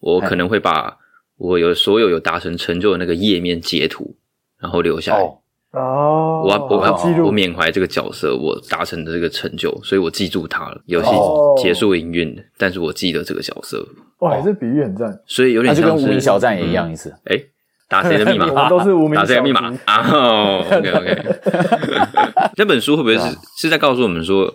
[0.00, 0.96] 我可能会把
[1.36, 4.16] 我有所有有达成成就的那个页面截图，
[4.58, 5.20] 然后留下来。
[5.20, 5.38] 哦，
[5.70, 10.80] 我我要我缅怀这个角色，我达成的这个成就，所以我记住他了。
[10.86, 11.10] 游戏
[11.62, 13.86] 结束营运，但是我记得这个角色。
[14.20, 15.20] 哇，这比喻很赞。
[15.26, 17.14] 所以有点像就跟无名小站也一样意思。
[17.26, 17.38] 哎，
[17.86, 18.46] 打谁的密码？
[18.50, 19.14] 我们都是无名。
[19.14, 21.22] 打谁的密码啊？OK OK。
[22.56, 24.50] 这 本书会不会是是在告诉我们说，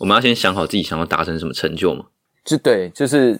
[0.00, 2.06] 我们要先想好自己想要达成什么成就吗？
[2.46, 3.38] 就对，就是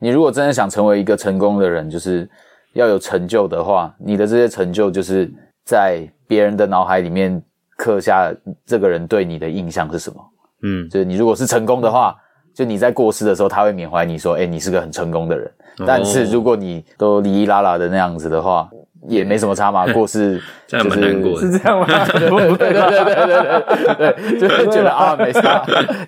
[0.00, 2.28] 你如果真的想成为一个成功的人，就是
[2.72, 5.32] 要有成就的话，你的这些成就就是
[5.64, 6.10] 在。
[6.26, 7.42] 别人的脑海里面
[7.76, 8.32] 刻下
[8.64, 10.24] 这个人对你的印象是什么？
[10.62, 12.16] 嗯，就是你如果是成功的话，
[12.54, 15.50] 就你在过世的时候，他会缅怀你说：“哎，你是个很成功的人。”
[15.86, 18.68] 但是如果你都哩哩啦啦的那样子的话，
[19.08, 21.86] 也没什么差嘛， 过世就是难过，是这样吗？
[22.12, 25.64] 对对对对对对对，就是觉得啊 没差。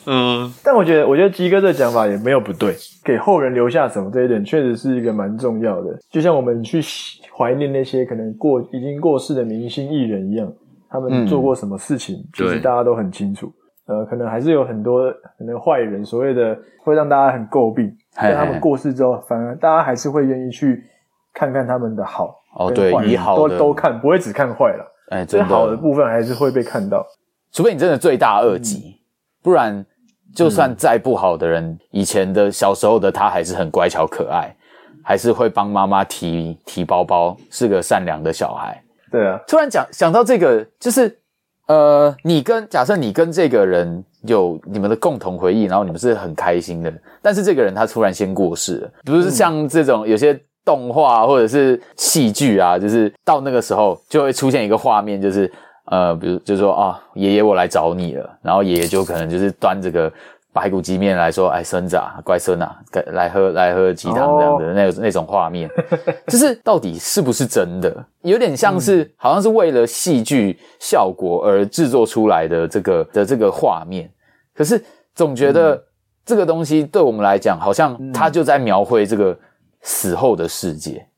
[0.06, 5.96] 嗯，但我觉得，我觉得鸡哥这讲法也没有不对，给后人留下什么这一点，确实是一个蛮重要的。
[6.10, 6.80] 就像我们去
[7.36, 10.52] 怀念那些可能过已经过世的明星艺人一样，
[10.90, 13.52] 他们做过什么事情，其实大家都很清楚。
[13.86, 17.90] 呃，可能还是有很多可能坏人，所谓的会让大家很诟病。
[18.14, 20.82] 但他们过世之后，反而大家还是会愿意去
[21.32, 24.84] 看看他们的好哦，对，以好都都看，不会只看坏了。
[25.10, 27.06] 哎，最好的部分还是会被看到。
[27.52, 28.94] 除非你真的罪大恶极，嗯、
[29.42, 29.86] 不然
[30.34, 34.54] 就算再不好的人，嗯、以前的小时候的他还是很乖巧可爱，
[35.02, 38.82] 还是会帮妈妈提提包包，是个善良的小孩。
[39.10, 41.18] 对啊，突然讲想到这个，就是。
[41.68, 46.90] 呃，你跟假设你跟这个人有你们的共同回忆，然后你们是很开心的，
[47.20, 55.50] 但是这个人他突然先过世了，比如像这种有些动画或者是戏剧啊，就是到那个时候就会出现一个画面，就是
[55.86, 60.12] 呃，比如就是说啊，爷爷我来找你了，然后爷爷就可能就是端这个。
[60.50, 62.74] 白骨鸡面来说，哎，孙子啊，乖孙啊，
[63.12, 64.94] 来喝来喝鸡汤这样的那、oh.
[64.98, 65.70] 那种画面，
[66.26, 68.04] 就是到底是不是真的？
[68.22, 74.10] 有点像是，嗯、好像是为了戏剧效果而制作出来的这个的这个画面。
[74.52, 74.82] 可是
[75.14, 75.80] 总觉得
[76.24, 79.38] 这个东西对我们来讲，好像它就在描绘这个
[79.82, 81.08] 死后的世界。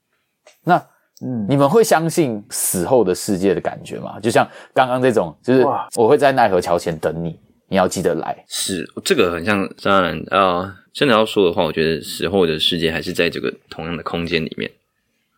[0.64, 0.77] 那
[1.23, 4.18] 嗯，你们会相信死后的世界的感觉吗？
[4.20, 7.38] 就像刚刚这种，就是我会在奈何桥前等你。
[7.73, 9.73] 你要记得来，是这个很像。
[9.81, 14.68] 当然啊，真的要说的话，我觉得死后的世界还是在这个同样的空间里面。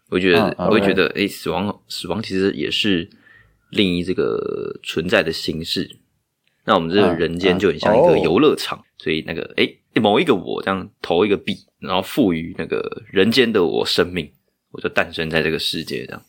[0.08, 3.06] 我觉得，嗯、我会觉得，哎、欸，死亡，死亡其实也是
[3.68, 5.98] 另一这个存在的形式。
[6.64, 14.30] 那我们这个人间就很像一个游乐场，嗯嗯、所以那个，哎、欸，某一个我这样投一个币，然后赋予那个人间的我生命，
[14.70, 16.22] 我就诞生在这个世界，这样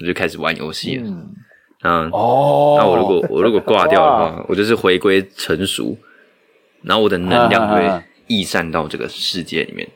[0.00, 1.04] 我就开始玩游戏了。
[1.06, 1.34] 嗯
[1.82, 5.96] 嗯，哦，那我如果我如果挂掉的话，我就是回归成熟，
[6.82, 9.88] 然后我的能量会溢散到这个世界里面，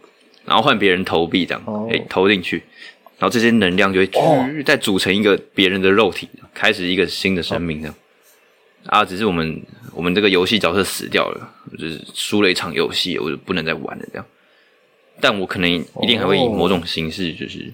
[0.46, 2.62] 然后换别人投币这样，哎、哦欸，投进去，
[3.18, 4.11] 然后这些能量就会
[4.64, 7.94] 再组成一个别人的肉体，开始一个新的生命这样。
[8.85, 14.24] 哦、啊，只是我们我们这个游戏角色死掉了，就是输了一场游戏，我就不能再玩了这样。
[15.20, 17.72] 但我可能一定还会以某种形式，就是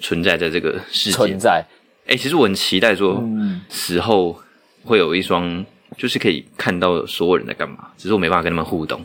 [0.00, 1.64] 存在在这个世界存在。
[2.06, 3.22] 哎、欸，其实我很期待说，
[3.68, 4.40] 死后
[4.84, 5.64] 会有一双，
[5.96, 9.04] 就是可以看到所有人在干嘛，只是我没办法跟他们互动。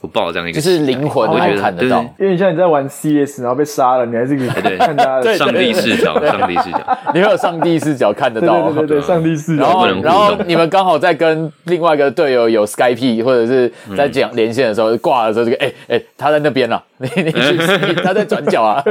[0.00, 2.00] 我抱这样一个，就是灵魂，我觉得看得到。
[2.18, 8.70] 因为你像你在玩 CS，然后被杀了，你还是可以看他的上帝视角，上帝视角，你会有上帝视角看得到。
[8.70, 9.64] 对对对对，上帝视角。
[9.64, 18.82] 然后，然后你们刚好在跟另外一个队友有 Skype，或者是在讲连线的时候挂的时候，这个哎哎，他在那边了，你你去，他在转角啊。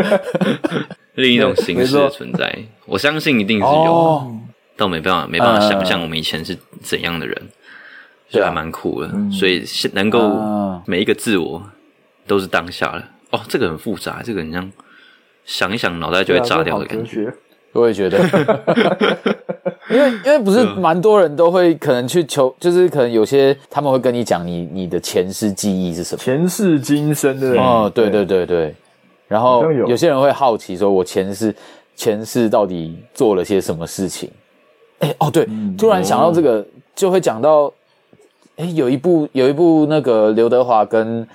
[1.16, 2.54] 另一种形式的存在，
[2.86, 4.28] 我相信一定是有，
[4.76, 7.36] 但我没办法没办法想象我们以前是怎样的人，
[8.30, 9.10] 就还蛮酷的。
[9.32, 9.64] 所以
[9.94, 10.20] 能够
[10.86, 11.62] 每一个自我。
[12.28, 14.70] 都是当下的哦，这个很复杂，这个你像
[15.46, 17.34] 想一想，脑袋就会炸掉的感觉。
[17.72, 18.20] 我也觉得，
[19.90, 28.76] 因为因为不是蛮多人都会可能去求，就是可能有些他们会跟你讲你你的前世记忆是什么，前世今生的哦，对对对对。
[29.30, 31.56] 然后有些人会好奇说，我前世
[31.96, 34.30] 前世到底做了些什么事情？
[35.00, 37.72] 哎哦，对，突然想到这个，就会讲到，
[38.58, 41.28] 哎，有一部有一部那个刘德华跟。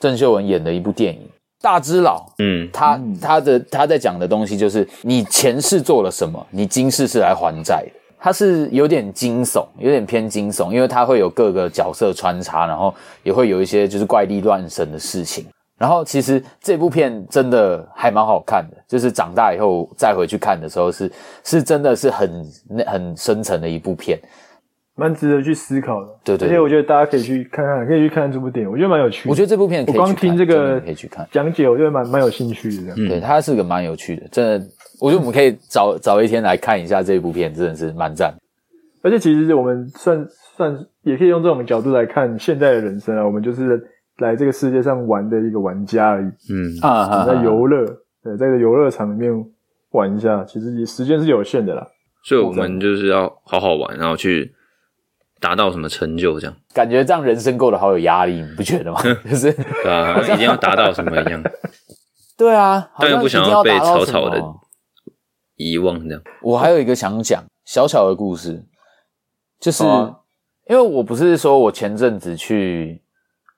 [0.00, 1.20] 郑秀文演的一部电影
[1.62, 7.90] 《大只佬》，嗯，他他的他在讲的东西就是你前世做了什么，你今世是来还债的。
[8.18, 15.46] 他是有点惊悚，有点偏惊悚，因为他会有各个角色穿插，然后也会有一些就是怪力乱神的事情。
[15.78, 21.12] 然后其实这部片真的还蛮好看的，就是长大以后再回去看的时候是，是
[21.44, 22.44] 是真的是很
[22.84, 24.18] 很深层的一部片。
[24.96, 29.30] 蛮值得去思考的，对对，而且我觉得大家可以去看看，可以去看看这部电影，我觉得蛮有趣的。
[29.30, 32.94] 我觉得这部片可以去看，我光听这个可以去看讲解，我觉得蛮蛮有兴趣的。
[32.96, 34.66] 嗯，对，它是个蛮有趣的，真的，
[35.00, 38.32] 我觉得我们可以找 找一天来看一下这部片，真的是蛮赞。
[39.02, 40.24] 而且其实我们算
[40.56, 43.84] 算也可以用这种角度来看现在的人生啊，我们就是
[44.18, 46.26] 来这个世界上玩的一个玩家而已。
[46.52, 47.84] 嗯啊，在游乐，
[48.22, 49.32] 对，在这个游乐场里面
[49.90, 51.84] 玩一下，其实时间是有限的啦。
[52.22, 54.54] 所以我们就是要好好玩，然后去。
[55.44, 56.40] 达到什么成就？
[56.40, 58.98] 这样感觉这样人生过得好有压力，你不觉得吗？
[59.28, 59.48] 就是
[59.86, 61.42] 啊，一定要达到什么一样？
[62.34, 64.42] 对啊，但又不想要被草草的
[65.56, 66.22] 遗忘这样。
[66.40, 68.64] 我还有一个想讲小小的故事，
[69.60, 70.16] 就是、啊、
[70.66, 73.02] 因为我不是说我前阵子去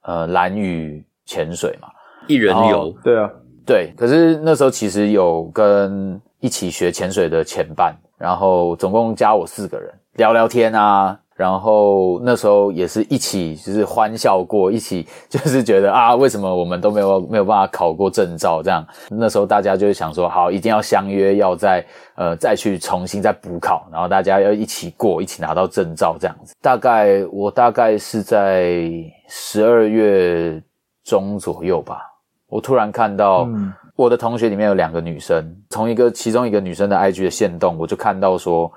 [0.02, 1.88] 呃兰屿潜水嘛，
[2.26, 3.30] 一人游，对啊，
[3.64, 3.94] 对。
[3.96, 11.20] 可是那时候其实有跟一起学潜水的前伴，然后总共加我四个人聊聊天啊。
[11.36, 18.62] 然后那时候也是一起，就是欢笑过，一起就是觉得啊，为什么我们都没有没有办法考过证照？
[18.62, 21.84] 这样那时候大家就是想说，好，一定要相约，要再
[22.14, 26.54] 呃再去重新再补考，然后大家要一起过，一起拿到证照这样子。
[26.62, 28.90] 大概我大概是在
[29.28, 30.58] 十二月
[31.04, 32.00] 中左右吧，
[32.48, 33.46] 我突然看到
[33.94, 38.72] 我的同学里面有两个女生，从一个其中一个女生的 IG 的线动，我就看到说。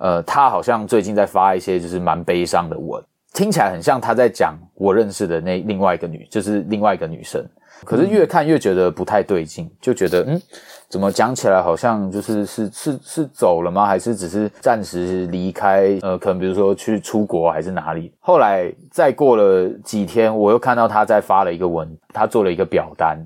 [0.00, 3.02] 呃，他好像最近在发一些就是蛮悲伤的文，
[3.34, 7.46] 听起来很像他在讲我认识的那另外一个女，就是另外一个女生。
[7.84, 10.40] 可是越看越觉得不太对劲，就觉得嗯，
[10.88, 13.84] 怎么讲起来好像就是是是是走了吗？
[13.84, 15.98] 还是只是暂时离开？
[16.00, 18.10] 呃，可能比如说去出国还是哪里？
[18.20, 23.18] 后来再过了几天，我又看到他在发了一个文，他做了一个表单，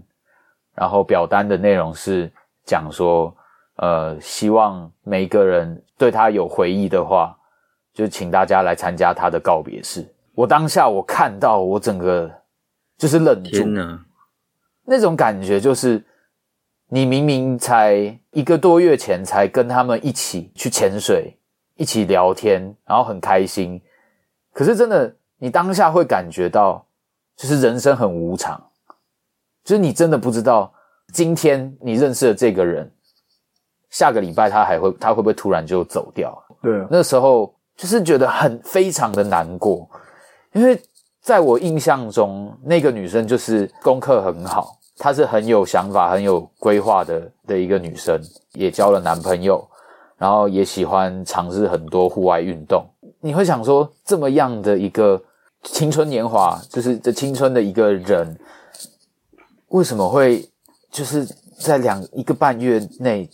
[0.75, 2.29] 然后表单的内容是
[2.67, 3.33] 讲说。
[3.77, 7.37] 呃，希望每一个人对他有回忆的话，
[7.93, 10.07] 就请大家来参加他的告别式。
[10.35, 12.31] 我当下我看到，我整个
[12.99, 13.65] 就是愣住，
[14.85, 16.05] 那种感觉就是，
[16.89, 21.39] 你明明才一个多月前才跟他们一起去潜水，
[21.77, 23.81] 一起聊天，然后很开心，
[24.53, 26.85] 可是真的，你当下会感觉到，
[27.37, 28.61] 就是人生很无常，
[29.63, 30.75] 就是你真的不知道，
[31.13, 32.91] 今天你认识的这个人。
[33.95, 36.37] 下个礼拜他还会，他会不会突然就走掉？
[36.61, 39.89] 对啊，那时候就是觉得很非常的难过，
[40.53, 40.77] 因为
[41.21, 48.21] 在我印象中，那个女生就是功课很好，她是很有想法、很有规划的的一个女生，
[48.55, 49.65] 也交了男朋友，
[50.19, 52.85] 然后也喜欢尝试很多户外运动。
[53.21, 55.23] 你会想说，这么样的一个
[55.63, 58.37] 青春年华，就是这青春的一个人，
[59.69, 60.45] 为什么会
[60.91, 61.25] 就是
[61.61, 63.31] 在两一个半月内？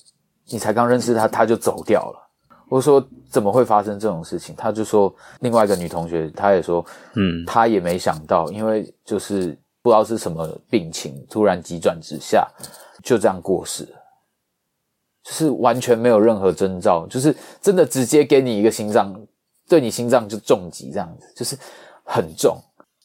[0.50, 2.26] 你才刚认识他，他就走掉了。
[2.68, 4.54] 我说怎么会发生这种事情？
[4.56, 6.84] 他就说另外一个女同学，她也说，
[7.14, 12.48] 嗯，她也没想到，因为就是不知道是什么病情，突然急转直下，
[13.02, 13.96] 就这样过世了，
[15.24, 19.20] 就是完全没有任何征兆，就是真的直接给你一个心脏，
[19.68, 21.58] 对你心脏就重击这样子，就是
[22.04, 22.56] 很重。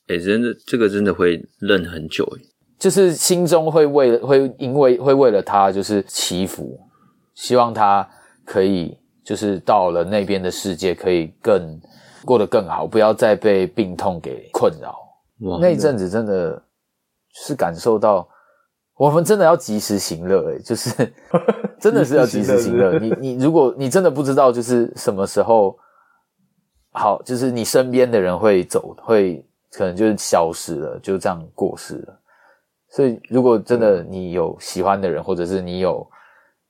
[0.09, 2.41] 诶、欸、真的这个真的会愣很久诶，
[2.77, 6.79] 就是心中会为了会因为会为了他就是祈福。
[7.35, 8.07] 希望他
[8.45, 11.79] 可以就是到了那边的世界，可以更
[12.25, 14.97] 过得更好，不要再被病痛给困扰。
[15.41, 16.61] 哇那一阵子真的
[17.33, 18.27] 是感受到，
[18.95, 21.13] 我们真的要及时行乐，诶就是
[21.79, 22.97] 真的是要及时行乐。
[22.99, 25.77] 你你如果你真的不知道，就是什么时候
[26.93, 32.19] 好，就是你身边的人会走，会可能就是消失了，就这样过世了。
[32.91, 36.07] 所以，如果真的你有喜欢的人，或者是你有。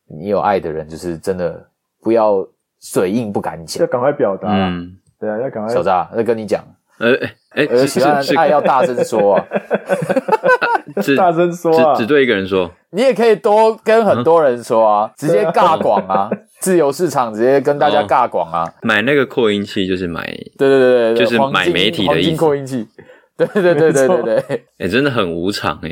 [0.07, 1.65] 你有爱的人，就是真的
[2.01, 2.47] 不要
[2.79, 4.49] 嘴硬不敢讲，要赶快表达。
[4.51, 5.73] 嗯，对啊，要赶快。
[5.73, 6.63] 小扎，那跟你讲，
[6.99, 7.13] 呃，
[7.49, 9.45] 哎，呃，喜欢爱要大声说啊，
[11.17, 12.71] 大声说啊，只只对一个人说。
[12.91, 16.29] 你也可以多跟很多人说啊，直接尬广啊，
[16.61, 18.63] 自由市场直接跟大家尬广啊。
[18.83, 20.25] 买那个扩音器就是买，
[20.57, 22.37] 对对对对，就是买媒体的意思。
[22.37, 22.87] 扩音器，
[23.35, 24.65] 对对对对对对。
[24.77, 25.89] 哎，真的很无常哎，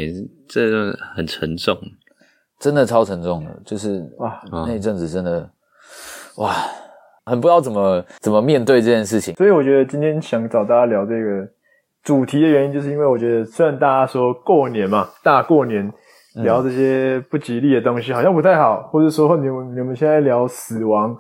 [0.48, 1.78] 这个很沉重。
[2.64, 5.50] 真的超沉重的，就是哇，那一阵子真的
[6.38, 6.56] 哇，
[7.26, 9.36] 很不知道怎么怎么面对这件事情。
[9.36, 11.46] 所以我觉得今天想找大家聊这个
[12.04, 15.92] 主题的原因，就是因为我觉得虽然大家说过年嘛，大过年
[16.36, 21.14] 聊这些不吉利的东西好像不太好，或者说你们你们现在聊死亡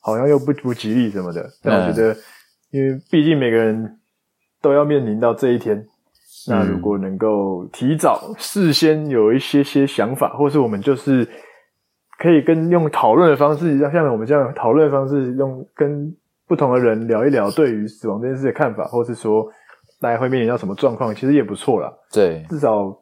[0.00, 2.16] 好像又不不吉利什么的，但我觉得，
[2.72, 4.00] 因为毕竟每个人
[4.60, 5.86] 都要面临到这一天。
[6.46, 11.26] 那如果能够提早事先有一些些想法，或是我们就是
[12.18, 16.14] 可以跟用讨论的方式，像我们这样讨论的方式，用跟
[16.46, 19.46] 不同的人聊一聊对于死亡这件事的看法，或是说
[20.00, 21.92] 大家会面临到什么状况，其实也不错啦。
[22.12, 22.96] 对，至少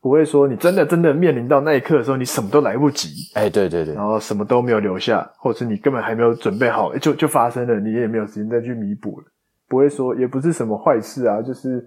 [0.00, 3.08] 不会说你真的真的面临到那一刻的时候，你什么都来不及。
[3.34, 9.26] 哎，对对对，然后什么都没有留下，或是你根本还没有准备好，就就发生了，你也没有时间再去弥补了。
[9.68, 11.86] 不会说，也不是什么坏事啊，就是。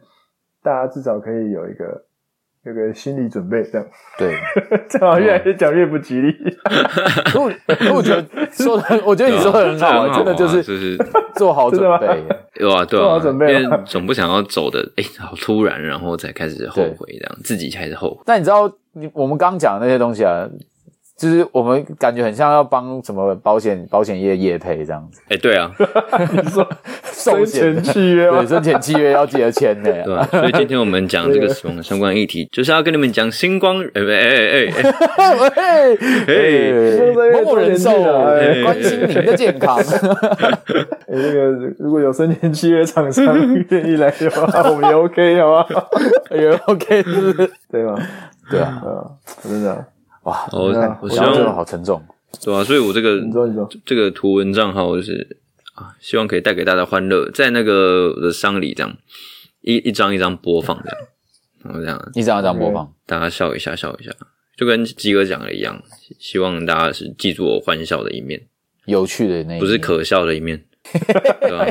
[0.64, 2.04] 大家至少可以有一个
[2.64, 3.88] 有个心理准备，这样。
[4.18, 4.36] 对，
[4.90, 6.32] 这样越来越讲越不吉利。
[7.36, 7.52] 我
[7.96, 10.98] 我觉得说的，我觉得你说的很好啊，真的就是就是
[11.36, 12.08] 做好准备，
[12.54, 18.22] 对啊，做好准备，因为总不想要走的哎，好突然，然后才开始后悔，这样自己开始后悔。
[18.26, 20.48] 但你知道，你我们刚刚讲的那些东西啊，
[21.22, 25.22] 就是我们感觉很像要帮什么保险保险业业配这样子。
[25.30, 25.72] 哎，对啊，
[26.32, 26.68] 你 说
[27.04, 29.92] 生前契约，对，生前契约要记得签的。
[30.02, 33.80] 对啊，所以今天我们讲这个死亡的相关议题，就是要跟你们讲星光。
[33.94, 34.74] 哎哎哎
[35.16, 39.78] 哎哎，某某人寿关心您的健康。
[39.78, 39.86] 哎，
[41.08, 43.38] 那个如果有生前契约厂商
[43.70, 45.88] 愿意来的话，我们也 OK 好吧？
[46.32, 47.52] 也 OK 是不是？
[47.72, 47.96] 对吗？
[48.50, 48.82] 对啊，
[49.44, 49.86] 真的。
[50.24, 50.68] 哇，我
[51.02, 52.00] 我希望这个好沉重，
[52.44, 53.20] 对啊，所以我这个
[53.84, 55.38] 这个图文账号就是
[55.74, 58.96] 啊，希望可以带给大家欢乐，在那个我的丧礼这样
[59.62, 60.98] 一一张一张播放这样，
[61.64, 64.12] 然后这样一张一张播放，大家笑一下笑一下，
[64.56, 65.82] 就跟鸡哥讲的一样，
[66.20, 68.40] 希望大家是记住我欢笑的一面，
[68.86, 70.64] 有趣的那一面，不是可笑的一面，
[71.42, 71.66] 对吧？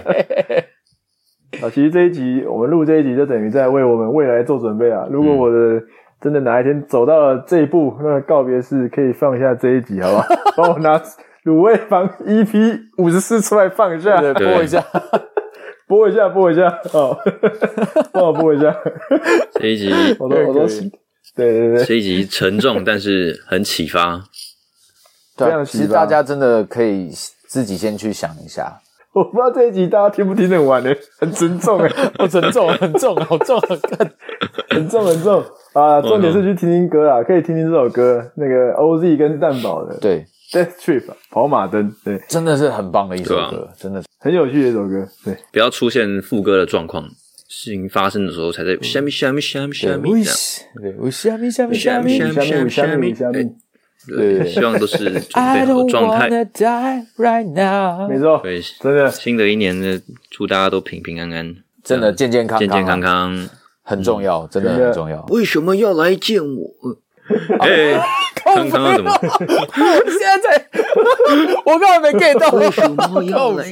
[1.63, 5.81] 啊，其实这一集我们录这一集就等于在为我们未来做准备啊，如果我的。
[6.21, 10.27] 真的哪一天走到了这一步，那告别式可以放下这一集，好不好？
[10.57, 11.01] 帮我拿
[11.45, 14.85] 卤味房 EP 五十四出来放一下，播一下，
[15.89, 17.17] 播一下，播一下，哦，
[18.13, 18.77] 帮我播一下。
[19.55, 20.67] 这一集我都我都
[21.35, 24.23] 对对对，这一集沉重，但是很启发。
[25.37, 27.09] 对，其实大家真的可以
[27.49, 28.79] 自己先去想一下。
[29.13, 30.95] 我不知道这一集大家听不听得完呢？
[31.19, 33.81] 很沉重哎，好沉重，很重，好重，很
[34.71, 35.45] 很重，很重。
[35.73, 47.05] 啊，重点是去听听歌啊，可以听听这首歌，那个 OZ 跟蛋堡的，对，Death Trip 跑马灯，对，真的是很棒的一首歌，真的很有趣的一首歌，对，不要出现副歌的状况，
[47.49, 50.25] 事情发生的时候才在虾米虾米虾米虾米，
[50.83, 53.49] 对，虾米虾米虾米虾米虾米虾米虾米，
[54.09, 56.29] 对，希望都是 准备好状态，
[58.09, 60.01] 没错，对，真的，新的一年呢，
[60.33, 61.55] 祝大家都平平安安，
[61.85, 63.49] 真的健健康康，健健康康。
[63.91, 65.25] 很重要，真的很重要。
[65.31, 66.71] 为什么要来见我？
[67.59, 67.99] 哎，
[68.37, 69.11] 康康怎么？
[69.21, 70.65] 现在
[71.67, 72.49] 我刚才没 get 到。
[72.57, 73.65] 为什么要来？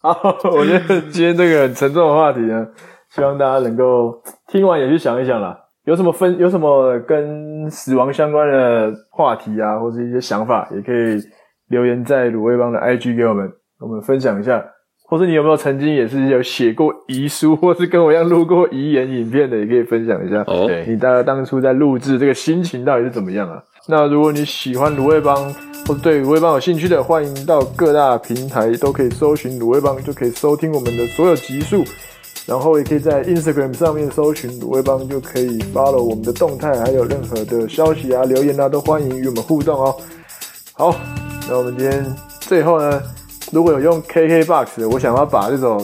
[0.00, 2.66] 好，我觉得今天这个很沉重的话题呢，
[3.10, 5.58] 希望大家能够听完也去想一想啦。
[5.84, 11.16] 有什么分，有什么跟死亡相关的话题啊，或者一些想法，也可以
[11.68, 13.50] 留言在卤味帮的 IG 给我们，
[13.80, 14.62] 我们分享一下。
[15.12, 20.42] 或是你有没有曾经也是有写过遗书，或是跟我一样录过遗言影片的，也可以分享一下。
[20.46, 23.62] 哦，对，你大概当初在录制这个心情到底是怎么样啊？
[23.86, 25.36] 那如果你喜欢卤味帮，
[25.86, 31.84] 或是对卤味帮有兴趣的，欢迎到各大平台都可以搜寻卤味帮，就可以收听我们的所有集数。
[32.46, 39.94] 然后也可以在 Instagram 上面搜寻卤味帮，就可以 follow 我们的动态，还有任何的消息啊、留言啊，都欢迎与我们互动哦。
[40.72, 40.96] 好，
[41.50, 42.02] 那我们今天
[42.40, 43.02] 最后呢，
[43.52, 45.76] 如果有用 KKBOX 的，我想要把这首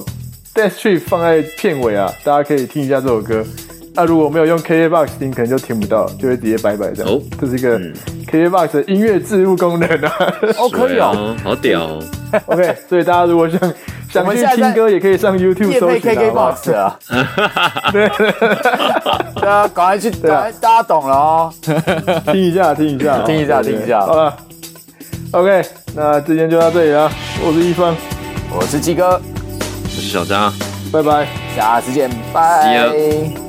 [0.54, 3.44] Death Trip 放在片尾啊，大家可以听一下这首歌。
[3.94, 7.12] 那、啊、如果没有用 KKBOX 听，可能就听不到，就会直接拜拜这样。
[7.12, 7.78] 哦，这是一个
[8.26, 10.12] KKBOX 的音乐置入功能啊。
[10.56, 12.02] 哦，可以哦，好屌哦。
[12.46, 13.60] OK，所以大家如果想
[14.08, 16.98] 想去听歌，也可以上 YouTube 搜 KKBOX 啊。
[17.92, 18.08] 对，
[19.34, 21.52] 大家赶快去，对啊，大家懂了哦。
[22.32, 24.00] 听一下，听一下，听一下，听一下。
[24.06, 24.34] 好了
[25.32, 25.64] ，OK。
[25.94, 27.10] 那今天就到这里了，
[27.44, 27.96] 我是一峰，
[28.50, 29.20] 我是鸡哥，
[29.84, 30.52] 我是小张，
[30.92, 31.26] 拜拜，
[31.56, 33.47] 下次见，拜。